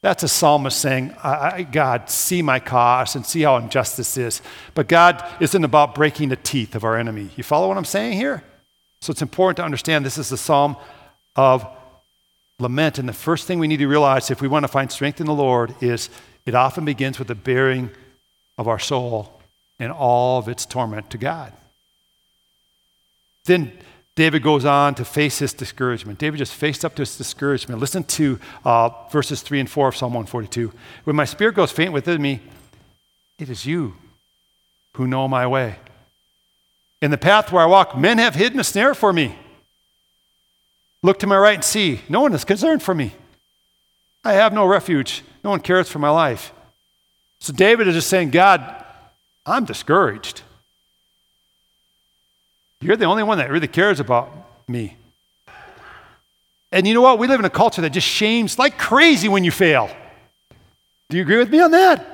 That's 0.03 0.23
a 0.23 0.29
psalmist 0.29 0.81
saying, 0.81 1.15
God, 1.73 2.09
see 2.09 2.41
my 2.41 2.59
cause 2.59 3.17
and 3.17 3.27
see 3.27 3.43
how 3.43 3.57
unjust 3.57 3.99
this 3.99 4.17
is. 4.17 4.41
But 4.75 4.89
God 4.89 5.23
isn't 5.41 5.63
about 5.63 5.95
breaking 5.95 6.31
the 6.31 6.37
teeth 6.37 6.75
of 6.75 6.85
our 6.85 6.97
enemy. 6.97 7.29
You 7.37 7.43
follow 7.43 7.69
what 7.69 7.77
I'm 7.77 7.85
saying 7.85 8.15
here? 8.15 8.43
So 9.03 9.11
it's 9.11 9.21
important 9.21 9.59
to 9.59 9.65
understand 9.65 10.07
this 10.07 10.17
is 10.17 10.31
the 10.31 10.39
psalm 10.39 10.77
of 11.37 11.67
lament. 12.59 12.99
And 12.99 13.09
the 13.09 13.13
first 13.13 13.47
thing 13.47 13.59
we 13.59 13.69
need 13.69 13.79
to 13.79 13.89
realize 13.89 14.31
if 14.31 14.41
we 14.41 14.49
want 14.49 14.65
to 14.65 14.69
find 14.69 14.91
strength 14.91 15.21
in 15.21 15.27
the 15.27 15.35
Lord 15.35 15.75
is 15.83 16.09
it 16.47 16.55
often 16.55 16.87
begins 16.87 17.19
with 17.19 17.29
the 17.29 17.35
bearing 17.35 17.91
of 18.57 18.69
our 18.69 18.79
soul 18.79 19.41
and 19.79 19.93
all 19.93 20.39
of 20.39 20.49
its 20.49 20.65
torment 20.65 21.11
to 21.11 21.19
God. 21.19 21.53
Then 23.45 23.73
David 24.21 24.43
goes 24.43 24.67
on 24.67 24.95
to 24.97 25.05
face 25.07 25.39
his 25.39 25.55
discouragement. 25.55 26.19
David 26.19 26.37
just 26.37 26.53
faced 26.53 26.85
up 26.85 26.95
to 26.95 27.01
his 27.01 27.17
discouragement. 27.17 27.81
Listen 27.81 28.05
to 28.05 28.39
uh, 28.67 28.91
verses 29.11 29.41
3 29.41 29.61
and 29.61 29.71
4 29.71 29.89
of 29.89 29.97
Psalm 29.97 30.13
142. 30.13 30.75
When 31.05 31.17
my 31.17 31.25
spirit 31.25 31.55
goes 31.55 31.73
faint 31.73 31.95
within 31.95 32.21
me, 32.21 32.43
it 33.39 33.49
is 33.49 33.65
you 33.65 33.95
who 34.93 35.07
know 35.07 35.27
my 35.27 35.47
way. 35.47 35.77
In 37.01 37.11
the 37.11 37.17
path 37.17 37.51
where 37.51 37.63
I 37.63 37.67
walk, 37.67 37.97
men 37.97 38.19
have 38.19 38.35
hidden 38.35 38.61
a 38.61 38.65
snare 38.65 38.93
for 38.93 39.11
me. 39.11 39.39
Look 41.03 41.19
to 41.21 41.27
my 41.27 41.39
right 41.39 41.55
and 41.55 41.65
see. 41.65 42.03
No 42.11 42.21
one 42.21 42.35
is 42.35 42.45
concerned 42.45 42.83
for 42.83 42.95
me. 42.95 43.15
I 44.23 44.35
have 44.35 44.53
no 44.53 44.67
refuge. 44.67 45.23
No 45.43 45.49
one 45.49 45.61
cares 45.61 45.89
for 45.89 45.99
my 45.99 46.11
life. 46.11 46.53
So 47.39 47.55
David 47.55 47.89
is 47.89 47.95
just 47.95 48.11
saying, 48.11 48.33
God, 48.33 48.85
I'm 49.47 49.65
discouraged. 49.65 50.43
You're 52.81 52.97
the 52.97 53.05
only 53.05 53.23
one 53.23 53.39
that 53.39 53.51
really 53.51 53.69
cares 53.69 54.01
about 54.01 54.33
me. 54.69 54.97
And 56.73 56.87
you 56.87 56.95
know 56.95 57.03
what? 57.03 57.19
We 57.19 57.27
live 57.27 57.41
in 57.41 57.47
a 57.47 57.51
culture 57.51 57.83
that 57.83 57.91
just 57.91 58.07
shames 58.07 58.59
like 58.59 58.79
crazy 58.79 59.29
when 59.29 59.45
you 59.45 59.51
fail. 59.51 59.91
Do 61.09 61.17
you 61.17 61.23
agree 61.23 61.39
with 61.39 61.51
me 61.51 61.61
on 61.61 61.73
that? 61.73 62.07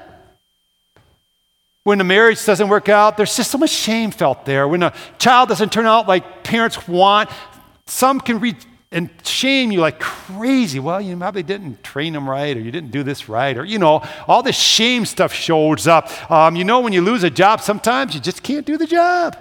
When 1.84 2.00
a 2.00 2.04
marriage 2.04 2.44
doesn't 2.44 2.68
work 2.68 2.88
out, 2.88 3.16
there's 3.16 3.36
just 3.36 3.50
so 3.50 3.58
much 3.58 3.70
shame 3.70 4.10
felt 4.10 4.44
there. 4.44 4.66
When 4.66 4.82
a 4.82 4.92
child 5.18 5.50
doesn't 5.50 5.70
turn 5.70 5.86
out 5.86 6.08
like 6.08 6.42
parents 6.42 6.88
want, 6.88 7.30
some 7.86 8.18
can 8.18 8.40
read 8.40 8.56
and 8.90 9.10
shame 9.24 9.70
you 9.70 9.80
like 9.80 10.00
crazy. 10.00 10.80
Well, 10.80 11.00
you 11.00 11.16
probably 11.16 11.42
didn't 11.42 11.84
train 11.84 12.12
them 12.12 12.28
right, 12.28 12.56
or 12.56 12.60
you 12.60 12.70
didn't 12.70 12.90
do 12.90 13.02
this 13.02 13.28
right, 13.28 13.56
or 13.56 13.64
you 13.64 13.78
know, 13.78 14.02
all 14.26 14.42
this 14.42 14.56
shame 14.56 15.04
stuff 15.04 15.32
shows 15.32 15.86
up. 15.86 16.08
Um, 16.30 16.56
you 16.56 16.64
know, 16.64 16.80
when 16.80 16.92
you 16.92 17.02
lose 17.02 17.22
a 17.22 17.30
job, 17.30 17.60
sometimes 17.60 18.14
you 18.14 18.20
just 18.20 18.42
can't 18.42 18.64
do 18.64 18.76
the 18.78 18.86
job. 18.86 19.36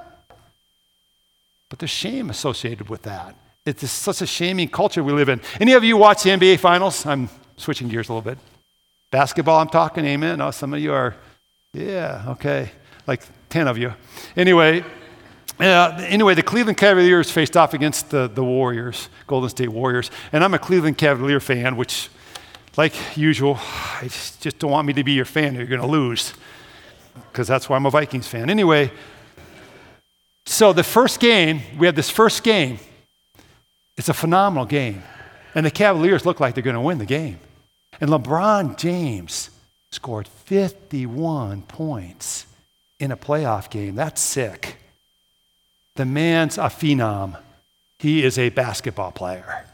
But 1.69 1.79
there's 1.79 1.89
shame 1.89 2.29
associated 2.29 2.89
with 2.89 3.03
that. 3.03 3.35
It's 3.65 3.89
such 3.89 4.21
a 4.21 4.27
shaming 4.27 4.69
culture 4.69 5.03
we 5.03 5.13
live 5.13 5.29
in. 5.29 5.41
Any 5.59 5.73
of 5.73 5.83
you 5.83 5.97
watch 5.97 6.23
the 6.23 6.29
NBA 6.29 6.59
Finals? 6.59 7.05
I'm 7.05 7.29
switching 7.57 7.87
gears 7.87 8.09
a 8.09 8.13
little 8.13 8.29
bit. 8.29 8.37
Basketball, 9.09 9.59
I'm 9.59 9.69
talking, 9.69 10.05
amen. 10.05 10.41
Oh, 10.41 10.51
some 10.51 10.73
of 10.73 10.79
you 10.79 10.93
are, 10.93 11.15
yeah, 11.73 12.25
okay, 12.29 12.69
like 13.07 13.23
10 13.49 13.67
of 13.67 13.77
you. 13.77 13.93
Anyway, 14.35 14.83
uh, 15.59 15.97
anyway, 16.07 16.35
the 16.35 16.43
Cleveland 16.43 16.77
Cavaliers 16.77 17.31
faced 17.31 17.55
off 17.55 17.73
against 17.73 18.09
the, 18.09 18.27
the 18.27 18.43
Warriors, 18.43 19.09
Golden 19.25 19.49
State 19.49 19.69
Warriors. 19.69 20.11
And 20.33 20.43
I'm 20.43 20.53
a 20.53 20.59
Cleveland 20.59 20.97
Cavalier 20.97 21.39
fan, 21.39 21.77
which, 21.77 22.09
like 22.77 22.93
usual, 23.15 23.57
I 24.01 24.03
just, 24.03 24.41
just 24.41 24.59
don't 24.59 24.71
want 24.71 24.85
me 24.85 24.93
to 24.93 25.03
be 25.03 25.13
your 25.13 25.25
fan. 25.25 25.55
You're 25.55 25.65
going 25.65 25.81
to 25.81 25.87
lose 25.87 26.33
because 27.31 27.47
that's 27.47 27.69
why 27.69 27.77
I'm 27.77 27.85
a 27.85 27.89
Vikings 27.89 28.27
fan. 28.27 28.49
Anyway, 28.49 28.91
so 30.45 30.73
the 30.73 30.83
first 30.83 31.19
game, 31.19 31.61
we 31.77 31.87
have 31.87 31.95
this 31.95 32.09
first 32.09 32.43
game. 32.43 32.79
It's 33.97 34.09
a 34.09 34.13
phenomenal 34.13 34.65
game. 34.65 35.03
And 35.53 35.65
the 35.65 35.71
Cavaliers 35.71 36.25
look 36.25 36.39
like 36.39 36.53
they're 36.53 36.63
going 36.63 36.75
to 36.75 36.81
win 36.81 36.97
the 36.97 37.05
game. 37.05 37.39
And 38.01 38.09
LeBron 38.09 38.77
James 38.77 39.49
scored 39.91 40.27
51 40.27 41.61
points 41.63 42.45
in 42.99 43.11
a 43.11 43.17
playoff 43.17 43.69
game. 43.69 43.95
That's 43.95 44.21
sick. 44.21 44.77
The 45.95 46.05
man's 46.05 46.57
a 46.57 46.63
phenom. 46.63 47.39
He 47.99 48.23
is 48.23 48.37
a 48.37 48.49
basketball 48.49 49.11
player. 49.11 49.65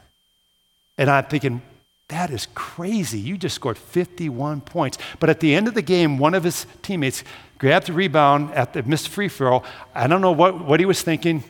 And 0.98 1.10
I'm 1.10 1.26
thinking, 1.26 1.64
that 2.10 2.30
is 2.30 2.48
crazy. 2.54 3.20
You 3.20 3.38
just 3.38 3.56
scored 3.56 3.78
51 3.78 4.62
points. 4.62 4.98
But 5.20 5.30
at 5.30 5.40
the 5.40 5.56
end 5.56 5.68
of 5.68 5.74
the 5.74 5.82
game, 5.82 6.20
one 6.20 6.36
of 6.36 6.44
his 6.44 6.68
teammates 6.84 7.24
grabbed 7.62 7.86
the 7.86 7.94
rebound 7.94 8.52
at 8.56 8.74
the 8.74 8.82
missed 8.82 9.08
free 9.08 9.30
throw. 9.30 9.62
I 9.94 10.08
don't 10.08 10.20
know 10.20 10.32
what, 10.32 10.66
what 10.66 10.80
he 10.80 10.86
was 10.88 11.04
thinking. 11.04 11.44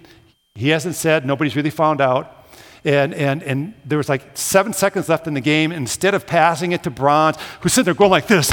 He 0.56 0.68
hasn't 0.68 0.96
said, 0.96 1.26
nobody's 1.26 1.56
really 1.56 1.70
found 1.70 2.02
out. 2.02 2.46
And, 2.84 3.14
and, 3.14 3.42
and 3.44 3.74
there 3.86 3.98
was 3.98 4.10
like 4.10 4.36
seven 4.36 4.74
seconds 4.74 5.08
left 5.08 5.26
in 5.26 5.36
the 5.36 5.42
game. 5.42 5.72
Instead 5.72 6.14
of 6.14 6.28
passing 6.28 6.74
it 6.74 6.84
to 6.84 6.90
Bronze, 6.90 7.38
who's 7.62 7.72
sitting 7.72 7.86
there 7.86 7.94
going 7.94 8.12
like 8.12 8.28
this, 8.28 8.52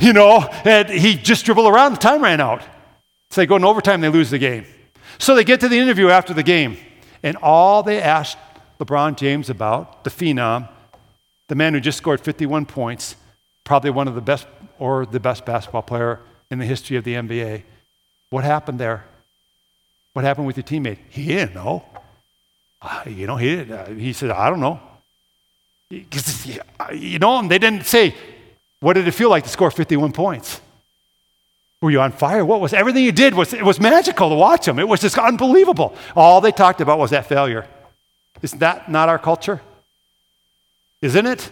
you 0.00 0.14
know, 0.14 0.48
and 0.64 0.88
he 0.88 1.16
just 1.16 1.44
dribbled 1.44 1.70
around, 1.70 1.92
the 1.92 1.98
time 1.98 2.22
ran 2.22 2.40
out. 2.40 2.62
So 3.28 3.42
they 3.42 3.46
go 3.46 3.56
in 3.56 3.64
overtime, 3.64 4.00
they 4.00 4.08
lose 4.08 4.30
the 4.30 4.38
game. 4.38 4.64
So 5.18 5.34
they 5.34 5.44
get 5.44 5.60
to 5.60 5.68
the 5.68 5.78
interview 5.78 6.08
after 6.08 6.32
the 6.32 6.42
game, 6.42 6.78
and 7.22 7.36
all 7.42 7.82
they 7.82 8.00
asked 8.00 8.38
LeBron 8.78 9.18
James 9.18 9.50
about, 9.50 10.02
the 10.04 10.10
phenom, 10.10 10.66
the 11.48 11.54
man 11.54 11.74
who 11.74 11.80
just 11.80 11.98
scored 11.98 12.22
51 12.22 12.64
points, 12.64 13.16
probably 13.64 13.90
one 13.90 14.08
of 14.08 14.14
the 14.14 14.22
best 14.22 14.46
or 14.78 15.04
the 15.04 15.20
best 15.20 15.44
basketball 15.44 15.82
player 15.82 16.20
in 16.50 16.58
the 16.58 16.64
history 16.66 16.96
of 16.96 17.04
the 17.04 17.14
NBA. 17.14 17.62
What 18.30 18.44
happened 18.44 18.78
there? 18.78 19.04
What 20.12 20.24
happened 20.24 20.46
with 20.46 20.56
your 20.56 20.64
teammate? 20.64 20.98
He 21.08 21.26
didn't 21.26 21.54
know. 21.54 21.84
Uh, 22.82 23.02
you 23.06 23.26
know, 23.26 23.36
he, 23.36 23.60
uh, 23.60 23.90
he 23.90 24.12
said, 24.12 24.30
I 24.30 24.50
don't 24.50 24.60
know. 24.60 24.80
You 25.90 27.18
know, 27.18 27.46
they 27.46 27.58
didn't 27.58 27.84
say, 27.84 28.14
what 28.80 28.94
did 28.94 29.06
it 29.06 29.12
feel 29.12 29.28
like 29.28 29.44
to 29.44 29.50
score 29.50 29.70
51 29.70 30.12
points? 30.12 30.60
Were 31.80 31.90
you 31.90 32.00
on 32.00 32.12
fire? 32.12 32.44
What 32.44 32.60
was 32.60 32.72
everything 32.72 33.04
you 33.04 33.12
did 33.12 33.34
was 33.34 33.52
it 33.52 33.64
was 33.64 33.80
magical 33.80 34.28
to 34.28 34.34
watch 34.34 34.66
them. 34.66 34.78
It 34.78 34.88
was 34.88 35.00
just 35.00 35.18
unbelievable. 35.18 35.94
All 36.14 36.40
they 36.40 36.52
talked 36.52 36.80
about 36.80 36.98
was 36.98 37.10
that 37.10 37.26
failure. 37.26 37.66
Isn't 38.42 38.58
that 38.58 38.90
not 38.90 39.08
our 39.08 39.18
culture? 39.18 39.60
Isn't 41.02 41.26
it? 41.26 41.50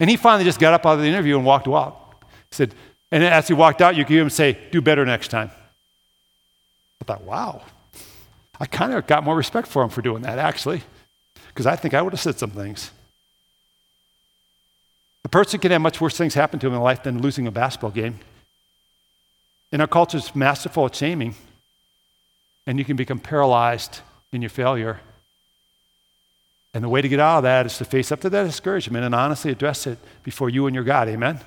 And 0.00 0.08
he 0.08 0.16
finally 0.16 0.44
just 0.44 0.60
got 0.60 0.74
up 0.74 0.86
out 0.86 0.94
of 0.94 1.00
the 1.00 1.08
interview 1.08 1.36
and 1.36 1.46
walked 1.46 1.66
out. 1.66 2.14
He 2.50 2.54
said, 2.54 2.74
and 3.10 3.24
as 3.24 3.48
he 3.48 3.54
walked 3.54 3.80
out, 3.80 3.96
you 3.96 4.04
could 4.04 4.12
hear 4.12 4.22
him 4.22 4.30
say, 4.30 4.58
Do 4.70 4.80
better 4.80 5.04
next 5.04 5.28
time. 5.28 5.50
I 7.00 7.04
thought, 7.04 7.22
wow. 7.22 7.62
I 8.60 8.66
kind 8.66 8.92
of 8.92 9.06
got 9.06 9.24
more 9.24 9.36
respect 9.36 9.68
for 9.68 9.82
him 9.82 9.88
for 9.88 10.02
doing 10.02 10.22
that, 10.22 10.38
actually, 10.38 10.82
because 11.48 11.66
I 11.66 11.76
think 11.76 11.94
I 11.94 12.02
would 12.02 12.12
have 12.12 12.20
said 12.20 12.38
some 12.38 12.50
things. 12.50 12.90
A 15.24 15.28
person 15.28 15.60
can 15.60 15.70
have 15.70 15.80
much 15.80 16.00
worse 16.00 16.16
things 16.16 16.34
happen 16.34 16.58
to 16.58 16.66
him 16.66 16.74
in 16.74 16.80
life 16.80 17.02
than 17.02 17.22
losing 17.22 17.46
a 17.46 17.50
basketball 17.50 17.90
game. 17.90 18.18
And 19.70 19.82
our 19.82 19.88
culture 19.88 20.18
is 20.18 20.34
masterful 20.34 20.86
at 20.86 20.94
shaming, 20.94 21.34
and 22.66 22.78
you 22.78 22.84
can 22.84 22.96
become 22.96 23.18
paralyzed 23.18 24.00
in 24.32 24.42
your 24.42 24.48
failure. 24.48 25.00
And 26.74 26.82
the 26.82 26.88
way 26.88 27.02
to 27.02 27.08
get 27.08 27.20
out 27.20 27.38
of 27.38 27.42
that 27.44 27.66
is 27.66 27.78
to 27.78 27.84
face 27.84 28.10
up 28.10 28.20
to 28.20 28.30
that 28.30 28.44
discouragement 28.44 29.04
and 29.04 29.14
honestly 29.14 29.50
address 29.50 29.86
it 29.86 29.98
before 30.22 30.50
you 30.50 30.66
and 30.66 30.74
your 30.74 30.84
God. 30.84 31.08
Amen? 31.08 31.40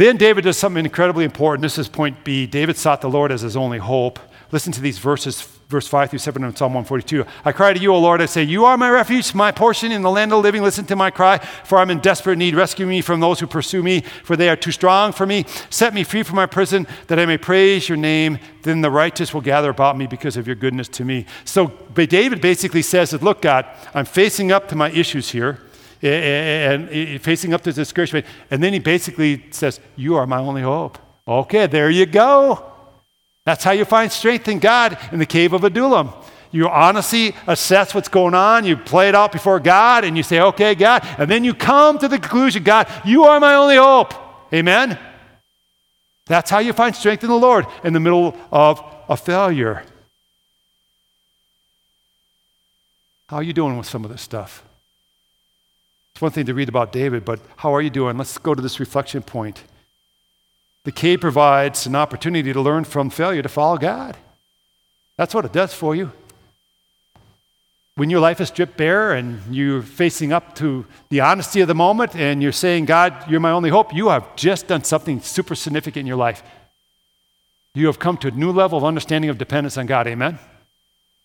Then 0.00 0.16
David 0.16 0.44
does 0.44 0.56
something 0.56 0.82
incredibly 0.82 1.26
important. 1.26 1.60
This 1.60 1.76
is 1.76 1.86
point 1.86 2.24
B. 2.24 2.46
David 2.46 2.78
sought 2.78 3.02
the 3.02 3.10
Lord 3.10 3.30
as 3.30 3.42
his 3.42 3.54
only 3.54 3.76
hope. 3.76 4.18
Listen 4.50 4.72
to 4.72 4.80
these 4.80 4.96
verses 4.96 5.42
verse 5.68 5.86
5 5.86 6.08
through 6.08 6.20
7 6.20 6.42
of 6.42 6.56
Psalm 6.56 6.72
142. 6.72 7.26
I 7.44 7.52
cry 7.52 7.74
to 7.74 7.78
you, 7.78 7.92
O 7.92 7.98
Lord. 7.98 8.22
I 8.22 8.24
say, 8.24 8.42
You 8.42 8.64
are 8.64 8.78
my 8.78 8.88
refuge, 8.88 9.34
my 9.34 9.52
portion 9.52 9.92
in 9.92 10.00
the 10.00 10.10
land 10.10 10.32
of 10.32 10.38
the 10.38 10.42
living. 10.42 10.62
Listen 10.62 10.86
to 10.86 10.96
my 10.96 11.10
cry, 11.10 11.36
for 11.36 11.76
I'm 11.76 11.90
in 11.90 11.98
desperate 11.98 12.38
need. 12.38 12.54
Rescue 12.54 12.86
me 12.86 13.02
from 13.02 13.20
those 13.20 13.40
who 13.40 13.46
pursue 13.46 13.82
me, 13.82 14.00
for 14.24 14.36
they 14.36 14.48
are 14.48 14.56
too 14.56 14.72
strong 14.72 15.12
for 15.12 15.26
me. 15.26 15.44
Set 15.68 15.92
me 15.92 16.02
free 16.02 16.22
from 16.22 16.36
my 16.36 16.46
prison, 16.46 16.86
that 17.08 17.18
I 17.18 17.26
may 17.26 17.36
praise 17.36 17.86
your 17.86 17.98
name. 17.98 18.38
Then 18.62 18.80
the 18.80 18.90
righteous 18.90 19.34
will 19.34 19.42
gather 19.42 19.68
about 19.68 19.98
me 19.98 20.06
because 20.06 20.38
of 20.38 20.46
your 20.46 20.56
goodness 20.56 20.88
to 20.88 21.04
me. 21.04 21.26
So 21.44 21.66
David 21.94 22.40
basically 22.40 22.80
says 22.80 23.12
Look, 23.12 23.42
God, 23.42 23.66
I'm 23.92 24.06
facing 24.06 24.50
up 24.50 24.66
to 24.68 24.76
my 24.76 24.90
issues 24.92 25.28
here 25.28 25.58
and 26.02 27.20
facing 27.20 27.52
up 27.52 27.62
to 27.62 27.72
discouragement. 27.72 28.26
And 28.50 28.62
then 28.62 28.72
he 28.72 28.78
basically 28.78 29.44
says, 29.50 29.80
You 29.96 30.16
are 30.16 30.26
my 30.26 30.38
only 30.38 30.62
hope. 30.62 30.98
Okay, 31.26 31.66
there 31.66 31.90
you 31.90 32.06
go. 32.06 32.64
That's 33.44 33.64
how 33.64 33.72
you 33.72 33.84
find 33.84 34.10
strength 34.10 34.48
in 34.48 34.58
God 34.58 34.98
in 35.12 35.18
the 35.18 35.26
cave 35.26 35.52
of 35.52 35.64
Adullam. 35.64 36.12
You 36.52 36.68
honestly 36.68 37.34
assess 37.46 37.94
what's 37.94 38.08
going 38.08 38.34
on, 38.34 38.64
you 38.64 38.76
play 38.76 39.08
it 39.08 39.14
out 39.14 39.30
before 39.30 39.60
God, 39.60 40.04
and 40.04 40.16
you 40.16 40.22
say, 40.22 40.40
Okay, 40.40 40.74
God. 40.74 41.06
And 41.18 41.30
then 41.30 41.44
you 41.44 41.54
come 41.54 41.98
to 41.98 42.08
the 42.08 42.18
conclusion, 42.18 42.62
God, 42.62 42.88
you 43.04 43.24
are 43.24 43.38
my 43.38 43.54
only 43.54 43.76
hope. 43.76 44.14
Amen? 44.52 44.98
That's 46.26 46.50
how 46.50 46.58
you 46.58 46.72
find 46.72 46.94
strength 46.94 47.24
in 47.24 47.30
the 47.30 47.36
Lord 47.36 47.66
in 47.84 47.92
the 47.92 48.00
middle 48.00 48.36
of 48.52 48.82
a 49.08 49.16
failure. 49.16 49.84
How 53.28 53.36
are 53.36 53.42
you 53.42 53.52
doing 53.52 53.76
with 53.76 53.86
some 53.86 54.04
of 54.04 54.10
this 54.10 54.22
stuff? 54.22 54.64
It's 56.20 56.22
one 56.22 56.32
thing 56.32 56.44
to 56.44 56.52
read 56.52 56.68
about 56.68 56.92
David, 56.92 57.24
but 57.24 57.40
how 57.56 57.74
are 57.74 57.80
you 57.80 57.88
doing? 57.88 58.18
Let's 58.18 58.36
go 58.36 58.54
to 58.54 58.60
this 58.60 58.78
reflection 58.78 59.22
point. 59.22 59.62
The 60.84 60.92
cave 60.92 61.22
provides 61.22 61.86
an 61.86 61.96
opportunity 61.96 62.52
to 62.52 62.60
learn 62.60 62.84
from 62.84 63.08
failure 63.08 63.40
to 63.40 63.48
follow 63.48 63.78
God. 63.78 64.18
That's 65.16 65.34
what 65.34 65.46
it 65.46 65.52
does 65.54 65.72
for 65.72 65.94
you. 65.94 66.12
When 67.94 68.10
your 68.10 68.20
life 68.20 68.38
is 68.38 68.48
stripped 68.48 68.76
bare 68.76 69.14
and 69.14 69.40
you're 69.50 69.80
facing 69.80 70.30
up 70.30 70.54
to 70.56 70.84
the 71.08 71.20
honesty 71.20 71.62
of 71.62 71.68
the 71.68 71.74
moment 71.74 72.14
and 72.14 72.42
you're 72.42 72.52
saying, 72.52 72.84
God, 72.84 73.14
you're 73.30 73.40
my 73.40 73.52
only 73.52 73.70
hope, 73.70 73.94
you 73.94 74.10
have 74.10 74.36
just 74.36 74.66
done 74.66 74.84
something 74.84 75.22
super 75.22 75.54
significant 75.54 76.02
in 76.02 76.06
your 76.06 76.18
life. 76.18 76.42
You 77.72 77.86
have 77.86 77.98
come 77.98 78.18
to 78.18 78.28
a 78.28 78.32
new 78.32 78.52
level 78.52 78.76
of 78.76 78.84
understanding 78.84 79.30
of 79.30 79.38
dependence 79.38 79.78
on 79.78 79.86
God. 79.86 80.06
Amen? 80.06 80.38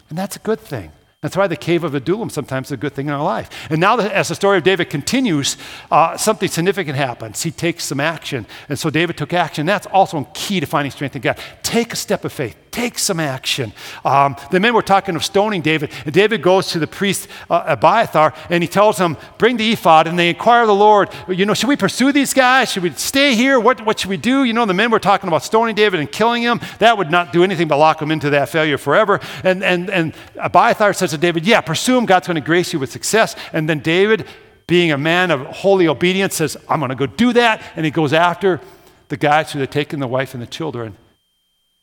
And 0.07 0.17
that's 0.17 0.37
a 0.37 0.39
good 0.39 0.61
thing. 0.61 0.93
That's 1.25 1.35
why 1.35 1.47
the 1.47 1.55
cave 1.55 1.83
of 1.83 1.95
Adullam 1.95 2.29
sometimes 2.29 2.67
is 2.67 2.73
a 2.73 2.77
good 2.77 2.93
thing 2.93 3.07
in 3.07 3.11
our 3.11 3.23
life. 3.23 3.49
And 3.71 3.81
now, 3.81 3.97
as 3.97 4.27
the 4.27 4.35
story 4.35 4.59
of 4.59 4.63
David 4.63 4.91
continues, 4.91 5.57
uh, 5.89 6.15
something 6.17 6.47
significant 6.47 6.97
happens. 6.97 7.41
He 7.41 7.49
takes 7.49 7.83
some 7.85 7.99
action. 7.99 8.45
And 8.69 8.77
so 8.77 8.91
David 8.91 9.17
took 9.17 9.33
action. 9.33 9.65
That's 9.65 9.87
also 9.87 10.27
key 10.35 10.59
to 10.59 10.67
finding 10.67 10.91
strength 10.91 11.15
in 11.15 11.23
God. 11.23 11.39
Take 11.65 11.91
a 11.91 11.95
step 11.95 12.23
of 12.23 12.31
faith 12.31 12.55
take 12.75 12.99
some 12.99 13.21
action. 13.21 13.71
Um, 14.03 14.35
the 14.51 14.59
men 14.59 14.73
were 14.73 14.81
talking 14.81 15.15
of 15.15 15.23
stoning 15.23 15.61
David, 15.61 15.91
and 16.03 16.13
David 16.13 16.41
goes 16.41 16.67
to 16.71 16.79
the 16.79 16.87
priest 16.87 17.29
uh, 17.49 17.63
Abiathar 17.67 18.33
and 18.49 18.61
he 18.61 18.67
tells 18.67 18.97
him, 18.97 19.15
Bring 19.37 19.55
the 19.55 19.71
ephod. 19.71 20.07
And 20.07 20.19
they 20.19 20.29
inquire 20.29 20.63
of 20.63 20.67
the 20.67 20.75
Lord, 20.75 21.09
You 21.29 21.45
know, 21.45 21.53
should 21.53 21.69
we 21.69 21.77
pursue 21.77 22.11
these 22.11 22.33
guys? 22.33 22.71
Should 22.71 22.83
we 22.83 22.91
stay 22.91 23.33
here? 23.33 23.59
What, 23.59 23.85
what 23.85 23.99
should 23.99 24.09
we 24.09 24.17
do? 24.17 24.43
You 24.43 24.51
know, 24.51 24.65
the 24.65 24.73
men 24.73 24.91
were 24.91 24.99
talking 24.99 25.29
about 25.29 25.43
stoning 25.43 25.73
David 25.73 26.01
and 26.01 26.11
killing 26.11 26.43
him. 26.43 26.59
That 26.79 26.97
would 26.97 27.09
not 27.09 27.31
do 27.31 27.43
anything 27.43 27.69
but 27.69 27.77
lock 27.77 28.01
him 28.01 28.11
into 28.11 28.29
that 28.31 28.49
failure 28.49 28.77
forever. 28.77 29.21
And, 29.43 29.63
and, 29.63 29.89
and 29.89 30.13
Abiathar 30.35 30.93
says 30.93 31.11
to 31.11 31.17
David, 31.17 31.47
Yeah, 31.47 31.61
pursue 31.61 31.97
him. 31.97 32.05
God's 32.05 32.27
going 32.27 32.35
to 32.35 32.41
grace 32.41 32.73
you 32.73 32.79
with 32.79 32.91
success. 32.91 33.35
And 33.53 33.69
then 33.69 33.79
David, 33.79 34.27
being 34.67 34.91
a 34.91 34.97
man 34.97 35.31
of 35.31 35.41
holy 35.47 35.87
obedience, 35.87 36.35
says, 36.35 36.57
I'm 36.67 36.79
going 36.79 36.89
to 36.89 36.95
go 36.95 37.05
do 37.05 37.31
that. 37.33 37.61
And 37.77 37.85
he 37.85 37.91
goes 37.91 38.11
after 38.11 38.59
the 39.07 39.17
guys 39.17 39.53
who 39.53 39.59
had 39.59 39.71
taken 39.71 39.99
the 40.01 40.07
wife 40.07 40.33
and 40.33 40.43
the 40.43 40.47
children 40.47 40.97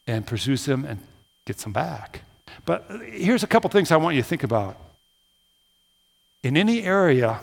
and 0.07 0.27
pursues 0.27 0.65
them 0.65 0.85
and 0.85 1.01
gets 1.47 1.63
them 1.63 1.73
back. 1.73 2.23
But 2.65 2.85
here's 3.07 3.43
a 3.43 3.47
couple 3.47 3.71
things 3.71 3.91
I 3.91 3.97
want 3.97 4.17
you 4.17 4.23
to 4.23 4.29
think 4.29 4.43
about. 4.43 4.77
In 6.43 6.57
any 6.57 6.83
area 6.83 7.41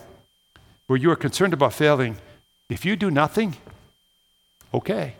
where 0.86 0.98
you 0.98 1.10
are 1.10 1.16
concerned 1.16 1.52
about 1.52 1.72
failing, 1.72 2.16
if 2.68 2.84
you 2.84 2.96
do 2.96 3.10
nothing, 3.10 3.56
okay, 4.72 5.14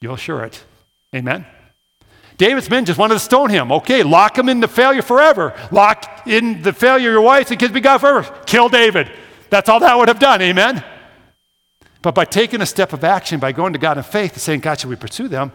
you'll 0.00 0.14
assure 0.14 0.42
it. 0.44 0.62
Amen? 1.14 1.46
David's 2.36 2.68
men 2.68 2.84
just 2.84 2.98
wanted 2.98 3.14
to 3.14 3.20
stone 3.20 3.50
him. 3.50 3.70
Okay, 3.70 4.02
lock 4.02 4.36
him 4.36 4.48
into 4.48 4.66
failure 4.66 5.02
forever. 5.02 5.54
Lock 5.70 6.26
in 6.26 6.62
the 6.62 6.72
failure 6.72 7.12
your 7.12 7.20
wife 7.20 7.50
and 7.50 7.60
kids 7.60 7.72
be 7.72 7.80
God 7.80 7.98
forever. 7.98 8.22
Kill 8.46 8.68
David. 8.68 9.10
That's 9.50 9.68
all 9.68 9.80
that 9.80 9.96
would 9.96 10.08
have 10.08 10.18
done. 10.18 10.42
Amen? 10.42 10.82
But 12.02 12.14
by 12.14 12.24
taking 12.24 12.60
a 12.60 12.66
step 12.66 12.92
of 12.92 13.04
action, 13.04 13.38
by 13.38 13.52
going 13.52 13.72
to 13.72 13.78
God 13.78 13.96
in 13.96 14.02
faith 14.02 14.32
and 14.32 14.42
saying, 14.42 14.60
God, 14.60 14.80
should 14.80 14.90
we 14.90 14.96
pursue 14.96 15.28
them? 15.28 15.52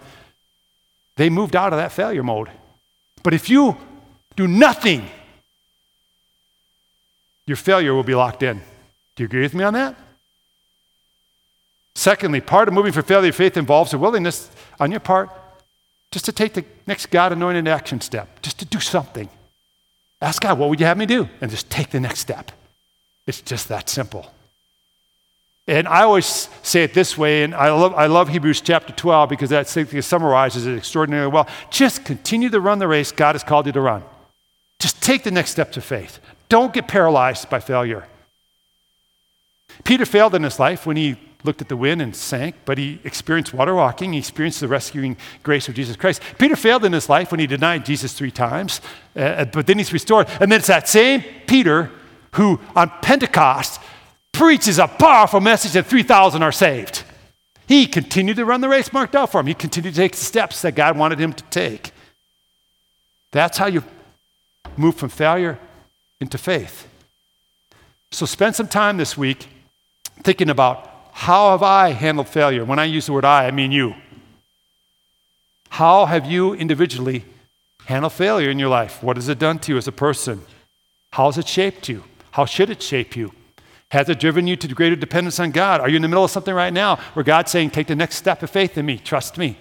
They 1.20 1.30
moved 1.30 1.54
out 1.54 1.74
of 1.74 1.80
that 1.80 1.92
failure 1.92 2.24
mode. 2.24 2.50
But 3.24 3.34
if 3.34 3.50
you 3.50 3.76
do 4.38 4.48
nothing, 4.48 5.06
your 7.46 7.58
failure 7.58 7.94
will 7.94 8.04
be 8.06 8.16
locked 8.16 8.42
in. 8.42 8.62
Do 9.18 9.24
you 9.24 9.26
agree 9.26 9.42
with 9.42 9.54
me 9.54 9.66
on 9.66 9.74
that? 9.74 9.98
Secondly, 11.94 12.40
part 12.40 12.70
of 12.70 12.74
moving 12.74 12.94
from 12.94 13.04
failure 13.04 13.34
faith 13.34 13.58
involves 13.58 13.94
a 13.94 13.98
willingness 13.98 14.50
on 14.80 14.92
your 14.92 15.02
part 15.02 15.30
just 16.10 16.24
to 16.24 16.32
take 16.32 16.54
the 16.54 16.64
next 16.88 17.08
God 17.08 17.34
anointed 17.34 17.68
action 17.68 18.00
step, 18.00 18.42
just 18.42 18.58
to 18.60 18.66
do 18.66 18.80
something. 18.80 19.28
Ask 20.22 20.42
God, 20.42 20.58
what 20.58 20.70
would 20.70 20.80
you 20.80 20.86
have 20.86 20.98
me 20.98 21.06
do? 21.06 21.28
And 21.42 21.52
just 21.52 21.70
take 21.70 21.90
the 21.90 22.00
next 22.00 22.22
step. 22.22 22.54
It's 23.28 23.42
just 23.42 23.68
that 23.68 23.90
simple. 23.90 24.32
And 25.70 25.88
I 25.88 26.02
always 26.02 26.50
say 26.64 26.82
it 26.82 26.96
this 26.96 27.16
way, 27.16 27.44
and 27.44 27.54
I 27.54 27.70
love, 27.72 27.94
I 27.94 28.08
love 28.08 28.30
Hebrews 28.30 28.62
chapter 28.62 28.92
12 28.92 29.30
because 29.30 29.52
that 29.52 29.68
summarizes 29.68 30.66
it 30.66 30.76
extraordinarily 30.76 31.32
well. 31.32 31.48
Just 31.70 32.04
continue 32.04 32.50
to 32.50 32.60
run 32.60 32.80
the 32.80 32.88
race 32.88 33.12
God 33.12 33.36
has 33.36 33.44
called 33.44 33.68
you 33.68 33.72
to 33.74 33.82
run. 33.82 34.04
Just 34.80 35.00
take 35.00 35.22
the 35.22 35.30
next 35.30 35.52
steps 35.52 35.78
of 35.78 35.84
faith. 35.84 36.20
Don't 36.50 36.74
get 36.74 36.88
paralyzed 36.88 37.52
by 37.52 37.60
failure. 37.60 38.08
Peter 39.84 40.08
failed 40.08 40.34
in 40.34 40.42
his 40.42 40.58
life 40.58 40.88
when 40.88 40.98
he 40.98 41.18
looked 41.44 41.62
at 41.62 41.70
the 41.70 41.78
wind 41.78 42.02
and 42.02 42.16
sank, 42.16 42.56
but 42.66 42.80
he 42.80 43.00
experienced 43.04 43.54
water 43.54 43.76
walking. 43.76 44.14
He 44.14 44.20
experienced 44.20 44.62
the 44.62 44.68
rescuing 44.68 45.18
grace 45.44 45.70
of 45.70 45.76
Jesus 45.76 45.96
Christ. 45.96 46.24
Peter 46.40 46.56
failed 46.56 46.84
in 46.84 46.94
his 46.94 47.10
life 47.10 47.30
when 47.30 47.40
he 47.40 47.46
denied 47.46 47.86
Jesus 47.86 48.14
three 48.14 48.32
times, 48.32 48.82
uh, 49.16 49.46
but 49.46 49.68
then 49.68 49.78
he's 49.78 49.94
restored. 49.94 50.28
And 50.42 50.52
then 50.52 50.58
it's 50.58 50.68
that 50.68 50.90
same 50.90 51.24
Peter 51.46 51.92
who, 52.34 52.60
on 52.76 52.92
Pentecost, 53.02 53.79
preaches 54.40 54.80
a 54.80 54.88
powerful 54.88 55.42
message 55.42 55.76
and 55.76 55.86
3,000 55.86 56.42
are 56.42 56.54
saved. 56.54 57.04
He 57.68 57.86
continued 57.86 58.38
to 58.38 58.46
run 58.46 58.62
the 58.62 58.70
race 58.70 58.94
marked 58.94 59.14
out 59.14 59.34
for 59.34 59.42
him. 59.42 59.48
He 59.48 59.54
continued 59.54 59.96
to 59.96 60.00
take 60.00 60.14
the 60.14 60.24
steps 60.24 60.62
that 60.62 60.76
God 60.76 60.98
wanted 60.98 61.20
him 61.20 61.34
to 61.34 61.44
take. 61.50 61.92
That's 63.32 63.58
how 63.58 63.66
you 63.68 63.84
move 64.78 64.96
from 64.96 65.10
failure 65.10 65.60
into 66.22 66.38
faith. 66.38 66.88
So 68.12 68.26
spend 68.26 68.56
some 68.56 68.70
time 68.70 68.96
this 68.96 69.18
week 69.18 69.46
thinking 70.24 70.50
about 70.50 70.90
how 71.12 71.52
have 71.52 71.62
I 71.62 71.90
handled 71.90 72.30
failure? 72.30 72.64
When 72.64 72.80
I 72.80 72.86
use 72.86 73.08
the 73.08 73.12
word 73.12 73.26
I, 73.26 73.48
I 73.48 73.52
mean 73.52 73.74
you. 73.74 73.94
How 75.68 76.06
have 76.06 76.26
you 76.26 76.54
individually 76.54 77.26
handled 77.88 78.14
failure 78.14 78.50
in 78.50 78.58
your 78.58 78.70
life? 78.70 79.04
What 79.04 79.18
has 79.18 79.28
it 79.28 79.38
done 79.38 79.60
to 79.60 79.74
you 79.74 79.78
as 79.78 79.90
a 79.90 79.92
person? 79.92 80.44
How 81.12 81.26
has 81.26 81.38
it 81.38 81.48
shaped 81.50 81.90
you? 81.90 82.06
How 82.32 82.46
should 82.46 82.70
it 82.70 82.82
shape 82.82 83.18
you? 83.18 83.34
Has 83.92 84.08
it 84.08 84.20
driven 84.20 84.48
you 84.48 84.56
to 84.56 84.68
greater 84.68 84.96
dependence 84.96 85.40
on 85.40 85.52
God? 85.52 85.82
Are 85.82 85.90
you 85.90 85.96
in 85.96 86.02
the 86.02 86.08
middle 86.08 86.24
of 86.24 86.32
something 86.32 86.54
right 86.54 86.74
now 86.74 86.98
where 87.14 87.24
God's 87.24 87.52
saying, 87.52 87.72
take 87.72 87.88
the 87.88 87.96
next 87.96 88.18
step 88.18 88.44
of 88.44 88.50
faith 88.50 88.78
in 88.78 88.86
me, 88.86 88.98
trust 88.98 89.38
me? 89.38 89.58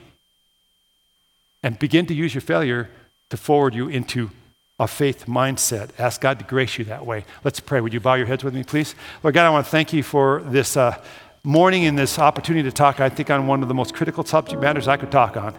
And 1.62 1.78
begin 1.78 2.06
to 2.06 2.14
use 2.14 2.34
your 2.34 2.42
failure 2.42 2.90
to 3.30 3.36
forward 3.36 3.74
you 3.74 3.88
into 3.88 4.30
a 4.78 4.86
faith 4.86 5.26
mindset. 5.26 5.90
Ask 5.98 6.20
God 6.20 6.38
to 6.38 6.44
grace 6.44 6.78
you 6.78 6.84
that 6.84 7.04
way. 7.04 7.24
Let's 7.42 7.58
pray. 7.58 7.80
Would 7.80 7.92
you 7.92 8.00
bow 8.00 8.14
your 8.14 8.26
heads 8.26 8.44
with 8.44 8.54
me, 8.54 8.62
please? 8.64 8.94
Lord 9.22 9.34
God, 9.34 9.46
I 9.46 9.50
want 9.50 9.64
to 9.64 9.70
thank 9.70 9.92
you 9.92 10.02
for 10.02 10.42
this 10.42 10.76
uh, 10.76 11.02
morning 11.42 11.86
and 11.86 11.98
this 11.98 12.18
opportunity 12.18 12.68
to 12.68 12.74
talk, 12.74 13.00
I 13.00 13.08
think, 13.08 13.30
on 13.30 13.46
one 13.46 13.62
of 13.62 13.68
the 13.68 13.74
most 13.74 13.94
critical 13.94 14.24
subject 14.24 14.60
matters 14.60 14.86
I 14.86 14.96
could 14.96 15.10
talk 15.10 15.36
on 15.36 15.56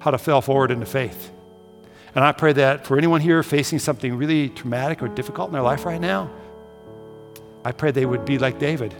how 0.00 0.10
to 0.10 0.18
fail 0.18 0.40
forward 0.40 0.70
into 0.70 0.84
faith. 0.84 1.30
And 2.14 2.22
I 2.22 2.32
pray 2.32 2.52
that 2.54 2.86
for 2.86 2.98
anyone 2.98 3.20
here 3.20 3.42
facing 3.42 3.78
something 3.78 4.14
really 4.14 4.50
traumatic 4.50 5.02
or 5.02 5.08
difficult 5.08 5.48
in 5.48 5.52
their 5.54 5.62
life 5.62 5.84
right 5.84 6.00
now, 6.00 6.30
I 7.64 7.72
pray 7.72 7.90
they 7.90 8.06
would 8.06 8.24
be 8.24 8.38
like 8.38 8.58
David, 8.58 8.94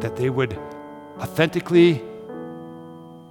that 0.00 0.16
they 0.16 0.28
would 0.28 0.58
authentically, 1.18 2.02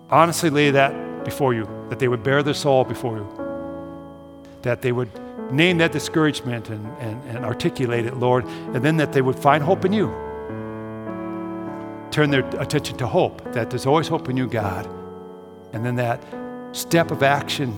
honestly 0.09 0.49
lay 0.49 0.71
that 0.71 1.25
before 1.25 1.53
you, 1.53 1.65
that 1.89 1.99
they 1.99 2.07
would 2.07 2.23
bear 2.23 2.41
their 2.41 2.53
soul 2.53 2.85
before 2.85 3.17
you, 3.17 4.51
that 4.61 4.81
they 4.81 4.93
would 4.93 5.09
name 5.51 5.77
that 5.79 5.91
discouragement 5.91 6.69
and, 6.69 6.85
and, 6.99 7.21
and 7.25 7.45
articulate 7.45 8.05
it, 8.05 8.15
Lord, 8.15 8.45
and 8.45 8.83
then 8.83 8.95
that 8.97 9.11
they 9.11 9.21
would 9.21 9.37
find 9.37 9.61
hope 9.61 9.83
in 9.83 9.91
you. 9.91 10.07
Turn 12.11 12.29
their 12.29 12.47
attention 12.59 12.97
to 12.97 13.07
hope, 13.07 13.53
that 13.53 13.69
there's 13.69 13.85
always 13.85 14.07
hope 14.07 14.29
in 14.29 14.37
you, 14.37 14.47
God. 14.47 14.87
And 15.73 15.85
then 15.85 15.95
that 15.95 16.23
step 16.71 17.11
of 17.11 17.23
action, 17.23 17.75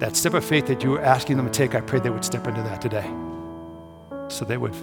that 0.00 0.16
step 0.16 0.34
of 0.34 0.44
faith 0.44 0.66
that 0.66 0.82
you 0.82 0.94
are 0.94 1.00
asking 1.00 1.36
them 1.36 1.46
to 1.46 1.52
take, 1.52 1.76
I 1.76 1.80
pray 1.80 2.00
they 2.00 2.10
would 2.10 2.24
step 2.24 2.48
into 2.48 2.62
that 2.62 2.80
today. 2.80 3.08
So 4.28 4.44
they 4.44 4.56
would 4.56 4.74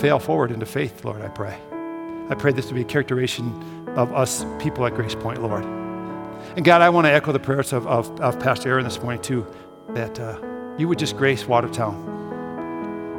fail 0.00 0.18
forward 0.18 0.50
into 0.50 0.64
faith, 0.64 1.04
Lord, 1.04 1.20
I 1.20 1.28
pray. 1.28 1.58
I 2.30 2.34
pray 2.34 2.52
this 2.52 2.66
to 2.68 2.74
be 2.74 2.80
a 2.80 2.84
characterization 2.84 3.88
of 3.96 4.14
us 4.14 4.46
people 4.58 4.86
at 4.86 4.94
Grace 4.94 5.14
Point, 5.14 5.42
Lord. 5.42 5.64
And 6.56 6.64
God, 6.64 6.80
I 6.80 6.88
want 6.88 7.06
to 7.06 7.12
echo 7.12 7.32
the 7.32 7.38
prayers 7.38 7.74
of, 7.74 7.86
of, 7.86 8.18
of 8.20 8.40
Pastor 8.40 8.70
Aaron 8.70 8.84
this 8.84 9.02
morning, 9.02 9.20
too. 9.20 9.46
that 9.94 10.18
uh, 10.18 10.40
you 10.78 10.88
would 10.88 10.98
just 10.98 11.16
grace 11.16 11.46
Watertown 11.46 12.08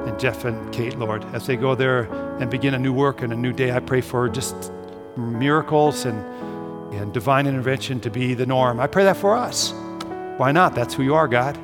and 0.07 0.19
Jeff 0.19 0.45
and 0.45 0.73
Kate, 0.73 0.97
Lord, 0.97 1.23
as 1.35 1.45
they 1.45 1.55
go 1.55 1.75
there 1.75 2.03
and 2.39 2.49
begin 2.49 2.73
a 2.73 2.79
new 2.79 2.93
work 2.93 3.21
and 3.21 3.31
a 3.31 3.35
new 3.35 3.53
day. 3.53 3.71
I 3.71 3.79
pray 3.79 4.01
for 4.01 4.27
just 4.29 4.71
miracles 5.15 6.05
and, 6.05 6.17
and 6.93 7.13
divine 7.13 7.45
intervention 7.45 7.99
to 7.99 8.09
be 8.09 8.33
the 8.33 8.45
norm. 8.45 8.79
I 8.79 8.87
pray 8.87 9.03
that 9.03 9.17
for 9.17 9.35
us. 9.35 9.73
Why 10.37 10.51
not? 10.51 10.73
That's 10.73 10.95
who 10.95 11.03
you 11.03 11.13
are, 11.13 11.27
God. 11.27 11.59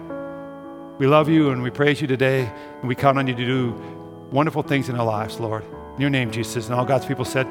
We 1.00 1.08
love 1.08 1.30
you 1.30 1.50
and 1.50 1.64
we 1.64 1.70
praise 1.70 2.02
you 2.02 2.08
today, 2.08 2.52
and 2.80 2.88
we 2.88 2.96
count 2.96 3.18
on 3.18 3.28
you 3.28 3.36
to 3.36 3.46
do 3.46 3.97
wonderful 4.32 4.64
things 4.64 4.90
in 4.90 4.96
our 4.96 5.06
lives, 5.06 5.40
Lord. 5.40 5.64
In 5.96 6.02
your 6.02 6.10
name, 6.10 6.32
Jesus. 6.32 6.68
And 6.68 6.76
all 6.76 6.86
God's 6.86 7.06
people 7.06 7.26
said, 7.26 7.48